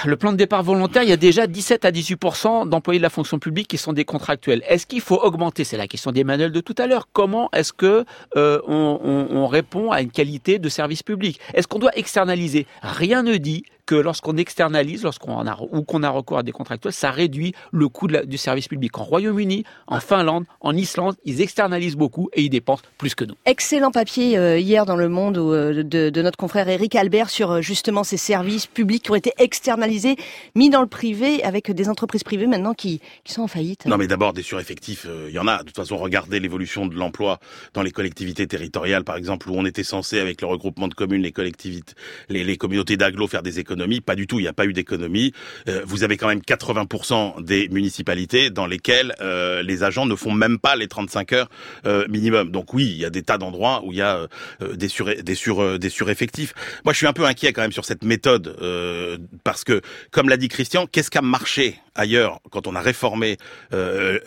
Le 0.05 0.15
plan 0.17 0.31
de 0.31 0.37
départ 0.37 0.63
volontaire, 0.63 1.03
il 1.03 1.09
y 1.09 1.13
a 1.13 1.17
déjà 1.17 1.47
17 1.47 1.85
à 1.85 1.91
18% 1.91 2.69
d'employés 2.69 2.99
de 2.99 3.03
la 3.03 3.09
fonction 3.09 3.39
publique 3.39 3.67
qui 3.67 3.77
sont 3.77 3.93
des 3.93 4.05
contractuels. 4.05 4.63
Est-ce 4.67 4.85
qu'il 4.85 5.01
faut 5.01 5.17
augmenter? 5.17 5.63
C'est 5.63 5.77
la 5.77 5.87
question 5.87 6.11
d'Emmanuel 6.11 6.51
de 6.51 6.59
tout 6.59 6.75
à 6.77 6.87
l'heure. 6.87 7.07
Comment 7.11 7.49
est-ce 7.53 7.73
que 7.73 8.05
euh, 8.35 8.61
on, 8.67 8.99
on, 9.03 9.35
on, 9.35 9.47
répond 9.47 9.91
à 9.91 10.01
une 10.01 10.11
qualité 10.11 10.59
de 10.59 10.69
service 10.69 11.03
public? 11.03 11.39
Est-ce 11.53 11.67
qu'on 11.67 11.79
doit 11.79 11.95
externaliser? 11.97 12.67
Rien 12.81 13.23
ne 13.23 13.35
dit 13.37 13.63
que 13.85 13.95
lorsqu'on 13.95 14.37
externalise, 14.37 15.03
lorsqu'on 15.03 15.45
a 15.45 15.57
ou 15.71 15.83
qu'on 15.83 16.03
a 16.03 16.09
recours 16.09 16.39
à 16.39 16.43
des 16.43 16.51
contractuels, 16.51 16.93
ça 16.93 17.11
réduit 17.11 17.53
le 17.71 17.87
coût 17.87 18.07
de 18.07 18.13
la, 18.13 18.25
du 18.25 18.37
service 18.37 18.67
public. 18.67 18.97
En 18.97 19.03
Royaume-Uni, 19.03 19.63
en 19.87 19.99
Finlande, 19.99 20.45
en 20.59 20.75
Islande, 20.75 21.15
ils 21.23 21.41
externalisent 21.41 21.95
beaucoup 21.95 22.29
et 22.33 22.41
ils 22.41 22.49
dépensent 22.49 22.83
plus 22.97 23.15
que 23.15 23.23
nous. 23.25 23.35
Excellent 23.45 23.91
papier 23.91 24.37
euh, 24.37 24.57
hier 24.57 24.85
dans 24.85 24.95
le 24.95 25.09
Monde 25.09 25.37
euh, 25.37 25.83
de, 25.83 26.09
de, 26.09 26.21
notre 26.21 26.37
confrère 26.37 26.67
Eric 26.67 26.95
Albert 26.95 27.29
sur 27.29 27.51
euh, 27.51 27.61
justement 27.61 28.03
ces 28.03 28.17
services 28.17 28.65
publics 28.65 29.03
qui 29.03 29.11
ont 29.11 29.15
été 29.15 29.33
externalisés, 29.37 30.15
mis 30.55 30.69
dans 30.69 30.81
le 30.81 30.87
privé 30.87 31.43
avec 31.43 31.71
des 31.71 31.89
entreprises 31.89 32.23
privées 32.23 32.47
maintenant 32.47 32.73
qui, 32.73 33.01
qui 33.23 33.33
sont 33.33 33.43
en 33.43 33.47
faillite. 33.47 33.85
Non 33.85 33.97
mais 33.97 34.07
d'abord 34.07 34.33
des 34.33 34.41
sureffectifs, 34.41 35.07
il 35.27 35.33
y 35.33 35.39
en 35.39 35.47
a. 35.47 35.59
De 35.59 35.63
toute 35.63 35.75
façon, 35.75 35.97
regardez 35.97 36.39
l'évolution 36.39 36.87
de 36.87 36.95
l'emploi 36.95 37.39
dans 37.73 37.83
les 37.83 37.91
collectivités 37.91 38.47
territoriales, 38.47 39.03
par 39.03 39.15
exemple, 39.15 39.49
où 39.49 39.53
on 39.55 39.65
était 39.65 39.83
censé 39.83 40.19
avec 40.19 40.41
le 40.41 40.47
regroupement 40.47 40.87
de 40.87 40.93
communes, 40.93 41.21
les 41.21 41.31
collectivités, 41.31 41.93
les, 42.29 42.43
les 42.43 42.57
communautés 42.57 42.97
d'agglo 42.97 43.27
faire 43.27 43.43
des 43.43 43.59
économies 43.59 43.74
Pas 44.05 44.15
du 44.15 44.27
tout, 44.27 44.39
il 44.39 44.43
n'y 44.43 44.47
a 44.47 44.53
pas 44.53 44.65
eu 44.65 44.73
d'économie. 44.73 45.33
Euh, 45.67 45.81
vous 45.85 46.03
avez 46.03 46.17
quand 46.17 46.27
même 46.27 46.39
80% 46.39 47.43
des 47.43 47.69
municipalités 47.69 48.49
dans 48.49 48.67
lesquelles 48.67 49.15
euh, 49.21 49.63
les 49.63 49.83
agents 49.83 50.05
ne 50.05 50.15
font 50.15 50.31
même 50.31 50.59
pas 50.59 50.75
les 50.75 50.87
35 50.87 51.33
heures 51.33 51.49
euh, 51.85 52.05
minimum. 52.09 52.51
Donc 52.51 52.73
oui, 52.73 52.85
il 52.85 52.97
y 52.97 53.05
a 53.05 53.09
des 53.09 53.23
tas 53.23 53.37
d'endroits 53.37 53.81
où 53.83 53.91
il 53.91 53.97
y 53.97 54.01
a 54.01 54.27
des, 54.73 54.87
sur, 54.87 55.05
des, 55.05 55.35
sur, 55.35 55.79
des 55.79 55.89
sureffectifs. 55.89 56.53
Moi, 56.83 56.93
je 56.93 56.97
suis 56.97 57.07
un 57.07 57.13
peu 57.13 57.25
inquiet 57.25 57.53
quand 57.53 57.61
même 57.61 57.71
sur 57.71 57.85
cette 57.85 58.03
méthode 58.03 58.55
parce 59.43 59.63
que, 59.63 59.81
comme 60.11 60.29
l'a 60.29 60.37
dit 60.37 60.47
Christian, 60.47 60.87
qu'est-ce 60.87 61.11
qui 61.11 61.17
a 61.17 61.21
marché 61.21 61.79
ailleurs 61.95 62.39
quand 62.51 62.67
on 62.67 62.75
a 62.75 62.81
réformé 62.81 63.37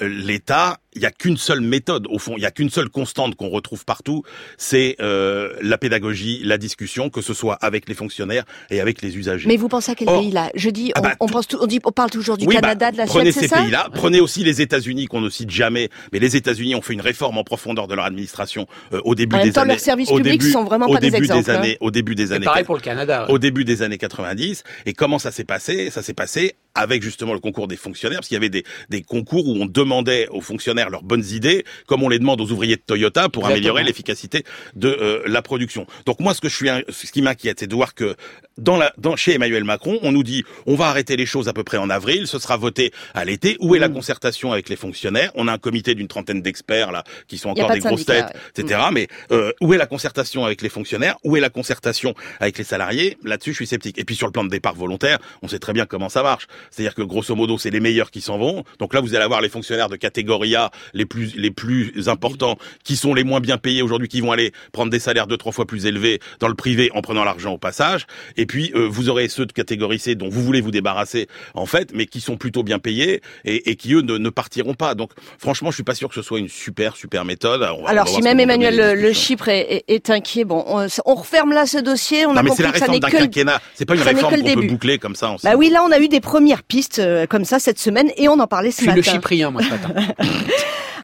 l'État 0.00 0.78
il 0.99 1.02
y 1.02 1.07
a 1.07 1.11
qu'une 1.11 1.37
seule 1.37 1.61
méthode 1.61 2.07
au 2.11 2.19
fond, 2.19 2.35
il 2.37 2.43
y 2.43 2.47
a 2.47 2.50
qu'une 2.50 2.71
seule 2.71 2.88
constante 2.90 3.35
qu'on 3.37 3.49
retrouve 3.49 3.85
partout, 3.85 4.23
c'est 4.57 4.97
euh, 5.00 5.52
la 5.62 5.78
pédagogie, 5.78 6.40
la 6.45 6.59
discussion, 6.59 7.09
que 7.11 7.23
ce 7.23 7.33
soit 7.35 7.55
avec 7.55 7.88
les 7.88 7.95
fonctionnaires 7.95 8.45
et 8.71 8.81
avec 8.81 9.00
les 9.02 9.17
usagers. 9.17 9.49
Mais 9.49 9.57
vous 9.57 9.69
pensez 9.69 9.93
à 9.93 9.95
quel 9.95 10.09
Or- 10.09 10.21
pays 10.21 10.31
là? 10.31 10.50
Je 10.55 10.71
dis, 10.71 10.90
Ah 10.95 11.00
on, 11.00 11.02
bah, 11.05 11.14
on 11.21 11.26
pense, 11.26 11.47
tout- 11.49 11.59
on 11.61 11.67
dit, 11.67 11.81
on 11.85 11.93
parle 11.93 12.11
toujours 12.11 12.37
du 12.37 12.47
Oui, 12.47 12.55
bah, 12.57 12.61
Canada, 12.61 12.90
de 12.93 12.97
la 12.99 13.07
prenez 13.07 13.31
Suède, 13.33 13.45
c'est 13.49 13.55
ces 13.57 13.62
pays-là, 13.62 13.88
prenez 13.95 14.21
aussi 14.21 14.45
les 14.45 14.61
États-Unis 14.61 15.07
qu'on 15.07 15.21
ne 15.21 15.31
cite 15.31 15.50
jamais, 15.50 15.88
mais 16.12 16.19
les 16.19 16.37
États-Unis 16.37 16.75
ont 16.75 16.83
fait 16.83 16.95
une 16.95 17.00
réforme 17.00 17.38
en 17.38 17.45
profondeur 17.45 17.87
de 17.88 17.95
leur 17.95 18.05
administration 18.05 18.67
euh, 18.93 19.00
au 19.05 19.14
début 19.14 19.37
En 19.37 19.38
même 19.38 19.47
des 19.49 19.52
temps, 19.52 19.61
années. 19.62 19.73
leurs 19.75 19.81
services 19.81 20.09
publics 20.11 20.40
début, 20.40 20.50
sont 20.50 20.64
vraiment 20.64 20.88
pas 20.93 20.99
des 21.00 21.11
début 21.11 21.25
exemples, 21.26 21.50
hein. 21.50 21.55
années, 21.55 21.76
au 21.81 21.90
début 21.90 22.14
des 22.14 22.33
années. 22.33 22.45
pareil 22.45 22.64
pour 22.64 22.75
le 22.76 22.81
Canada. 22.81 23.26
ouais. 23.26 23.33
Au 23.33 23.38
début 23.38 23.64
des 23.64 23.83
années 23.83 23.99
90. 23.99 24.64
Et 24.87 24.93
comment 24.95 25.19
ça 25.19 25.31
s'est 25.31 25.45
passé? 25.45 25.90
Ça 25.90 26.02
s'est 26.02 26.14
passé 26.14 26.55
avec 26.75 27.02
justement 27.02 27.32
le 27.34 27.40
concours 27.40 27.68
des 27.68 27.76
fonctionnaires, 27.76 28.18
parce 28.18 28.28
qu'il 28.28 28.37
y 28.37 28.38
avait 28.38 28.48
des, 28.50 28.64
des 28.88 29.02
concours 29.02 29.48
où 29.48 29.56
on 29.60 29.66
demandait 29.66 30.28
aux 30.28 30.40
fonctionnaires 30.40 30.90
leurs 30.90 31.02
bonnes 31.02 31.25
idées, 31.25 31.64
comme 31.87 32.02
on 32.02 32.08
les 32.08 32.18
demande 32.18 32.40
aux 32.40 32.50
ouvriers 32.52 32.76
de 32.76 32.82
Toyota 32.87 33.28
pour 33.28 33.42
Exactement. 33.42 33.52
améliorer 33.54 33.84
l'efficacité 33.84 34.44
de 34.76 34.88
euh, 34.88 35.22
la 35.26 35.42
production. 35.42 35.87
Donc 36.06 36.20
moi, 36.20 36.34
ce 36.34 36.40
que 36.40 36.48
je 36.48 36.54
suis, 36.54 36.68
ce 36.88 37.10
qui 37.10 37.22
m'inquiète, 37.22 37.60
c'est 37.60 37.66
de 37.66 37.75
voir 37.75 37.94
que 37.94 38.14
dans 38.58 38.76
la, 38.76 38.92
dans, 38.98 39.16
chez 39.16 39.34
Emmanuel 39.34 39.64
Macron, 39.64 39.98
on 40.02 40.12
nous 40.12 40.22
dit 40.22 40.44
on 40.66 40.75
va 40.75 40.87
arrêter 40.88 41.16
les 41.16 41.26
choses 41.26 41.48
à 41.48 41.52
peu 41.52 41.64
près 41.64 41.76
en 41.78 41.90
avril, 41.90 42.26
ce 42.26 42.38
sera 42.38 42.56
voté 42.56 42.92
à 43.14 43.25
l'été. 43.25 43.56
Où 43.60 43.72
Mm. 43.72 43.76
est 43.76 43.78
la 43.80 43.88
concertation 43.88 44.52
avec 44.52 44.68
les 44.68 44.76
fonctionnaires? 44.76 45.30
On 45.34 45.48
a 45.48 45.52
un 45.52 45.58
comité 45.58 45.94
d'une 45.94 46.08
trentaine 46.08 46.42
d'experts 46.42 46.92
là 46.92 47.04
qui 47.28 47.38
sont 47.38 47.50
encore 47.50 47.70
des 47.70 47.80
de 47.80 47.84
grosses 47.84 48.06
têtes, 48.06 48.26
etc. 48.56 48.80
Mais 48.92 49.08
euh, 49.30 49.52
où 49.60 49.75
est 49.75 49.78
la 49.78 49.87
concertation 49.87 50.44
avec 50.44 50.62
les 50.62 50.68
fonctionnaires? 50.68 51.16
Où 51.25 51.37
est 51.37 51.40
la 51.40 51.50
concertation 51.50 52.14
avec 52.40 52.58
les 52.58 52.64
salariés? 52.64 53.16
Là-dessus, 53.25 53.50
je 53.52 53.56
suis 53.56 53.66
sceptique. 53.66 53.98
Et 53.98 54.04
puis 54.04 54.16
sur 54.16 54.26
le 54.26 54.32
plan 54.32 54.44
de 54.44 54.48
départ 54.50 54.75
volontaire, 54.75 55.18
on 55.42 55.48
sait 55.48 55.58
très 55.58 55.72
bien 55.72 55.87
comment 55.87 56.08
ça 56.08 56.22
marche. 56.22 56.46
C'est-à-dire 56.71 56.95
que 56.95 57.03
grosso 57.03 57.35
modo, 57.35 57.59
c'est 57.59 57.71
les 57.71 57.81
meilleurs 57.81 58.11
qui 58.11 58.21
s'en 58.21 58.38
vont. 58.38 58.65
Donc 58.79 58.95
là, 58.95 59.00
vous 59.00 59.15
allez 59.15 59.25
avoir 59.25 59.41
les 59.41 59.49
fonctionnaires 59.49 59.88
de 59.88 59.97
catégorie 59.97 60.55
A, 60.57 60.71
les 60.95 61.07
plus 61.07 61.35
les 61.37 61.50
plus 61.50 62.09
importants, 62.09 62.57
qui 62.85 62.97
sont 62.97 63.15
les 63.15 63.25
moins 63.25 63.41
bien 63.41 63.59
payés 63.59 63.83
aujourd'hui, 63.83 64.09
qui 64.09 64.21
vont 64.21 64.33
aller 64.33 64.53
prendre 64.73 64.91
des 64.91 64.99
salaires 64.99 65.27
deux 65.27 65.37
trois 65.37 65.53
fois 65.53 65.67
plus 65.67 65.87
élevés 65.87 66.21
dans 66.41 66.49
le 66.49 66.55
privé 66.55 66.91
en 66.95 67.00
prenant 67.03 67.25
l'argent 67.25 67.53
au 67.53 67.59
passage. 67.59 68.07
Et 68.37 68.47
puis 68.47 68.73
euh, 68.75 68.87
vous 68.91 69.09
aurez 69.09 69.29
ceux 69.29 69.47
de 69.47 69.53
catégorie 69.53 69.99
C 69.99 70.15
dont 70.15 70.29
vous 70.29 70.43
voulez 70.43 70.61
vous 70.61 70.71
débarrasser 70.71 71.27
en 71.55 71.67
fait, 71.67 71.91
mais 71.95 72.07
qui 72.07 72.21
sont 72.21 72.37
plutôt 72.37 72.62
bien 72.62 72.79
payés 72.79 73.21
et, 73.45 73.71
et 73.71 73.77
qui 73.77 73.93
eux 73.95 74.00
ne, 74.03 74.19
ne 74.19 74.31
partiront 74.31 74.75
pas. 74.75 74.95
Donc 74.95 75.12
franchement, 75.38 75.71
je 75.71 75.77
suis 75.77 75.85
pas 75.85 75.95
sûr 75.95 76.09
que 76.09 76.15
ce 76.15 76.23
soit 76.23 76.38
une 76.38 76.49
super 76.49 76.97
super 76.97 77.25
méthode. 77.25 77.62
On 77.62 77.65
va- 77.67 77.75
on 77.75 77.83
va 77.85 77.88
Alors, 77.91 78.09
si 78.09 78.23
même 78.23 78.41
Emmanuel 78.41 78.77
Le, 78.77 78.95
le. 78.95 79.12
Chypre 79.12 79.49
est, 79.49 79.85
est- 79.88 79.95
est 79.95 80.11
inquiet, 80.11 80.45
bon, 80.45 80.65
on, 80.67 80.87
on 81.05 81.15
referme 81.15 81.53
là 81.53 81.67
ce 81.67 81.79
dossier. 81.79 82.25
On 82.27 82.33
Non 82.33 82.38
a 82.38 82.43
mais 82.43 82.50
c'est 82.50 82.62
compris 82.62 82.62
la 82.65 82.73
que 82.73 82.79
ça 82.79 82.85
réforme 82.85 82.95
n'est 82.97 83.00
d'un 83.00 83.09
que 83.09 83.17
le. 83.17 83.59
C'est 83.75 83.85
pas 83.85 83.95
une 83.95 84.03
réforme 84.03 84.37
qu'on 84.41 84.55
peut 84.55 84.67
boucler 84.67 84.99
comme 84.99 85.15
ça. 85.15 85.31
en 85.31 85.37
Bah 85.43 85.55
oui, 85.57 85.71
là, 85.71 85.83
on 85.87 85.91
a 85.93 85.99
eu 85.99 86.09
des 86.09 86.21
premières 86.21 86.48
pistes 86.62 86.99
euh, 86.99 87.26
comme 87.26 87.45
ça 87.45 87.59
cette 87.59 87.78
semaine 87.78 88.11
et 88.17 88.28
on 88.28 88.38
en 88.40 88.47
parlait 88.47 88.71
Je 88.71 88.75
ce 88.76 88.78
suis 88.83 88.87
matin. 88.88 88.97
le 88.97 89.02
Chyprien, 89.02 89.50
moi, 89.50 89.62
ce 89.62 89.71
matin. 89.71 89.95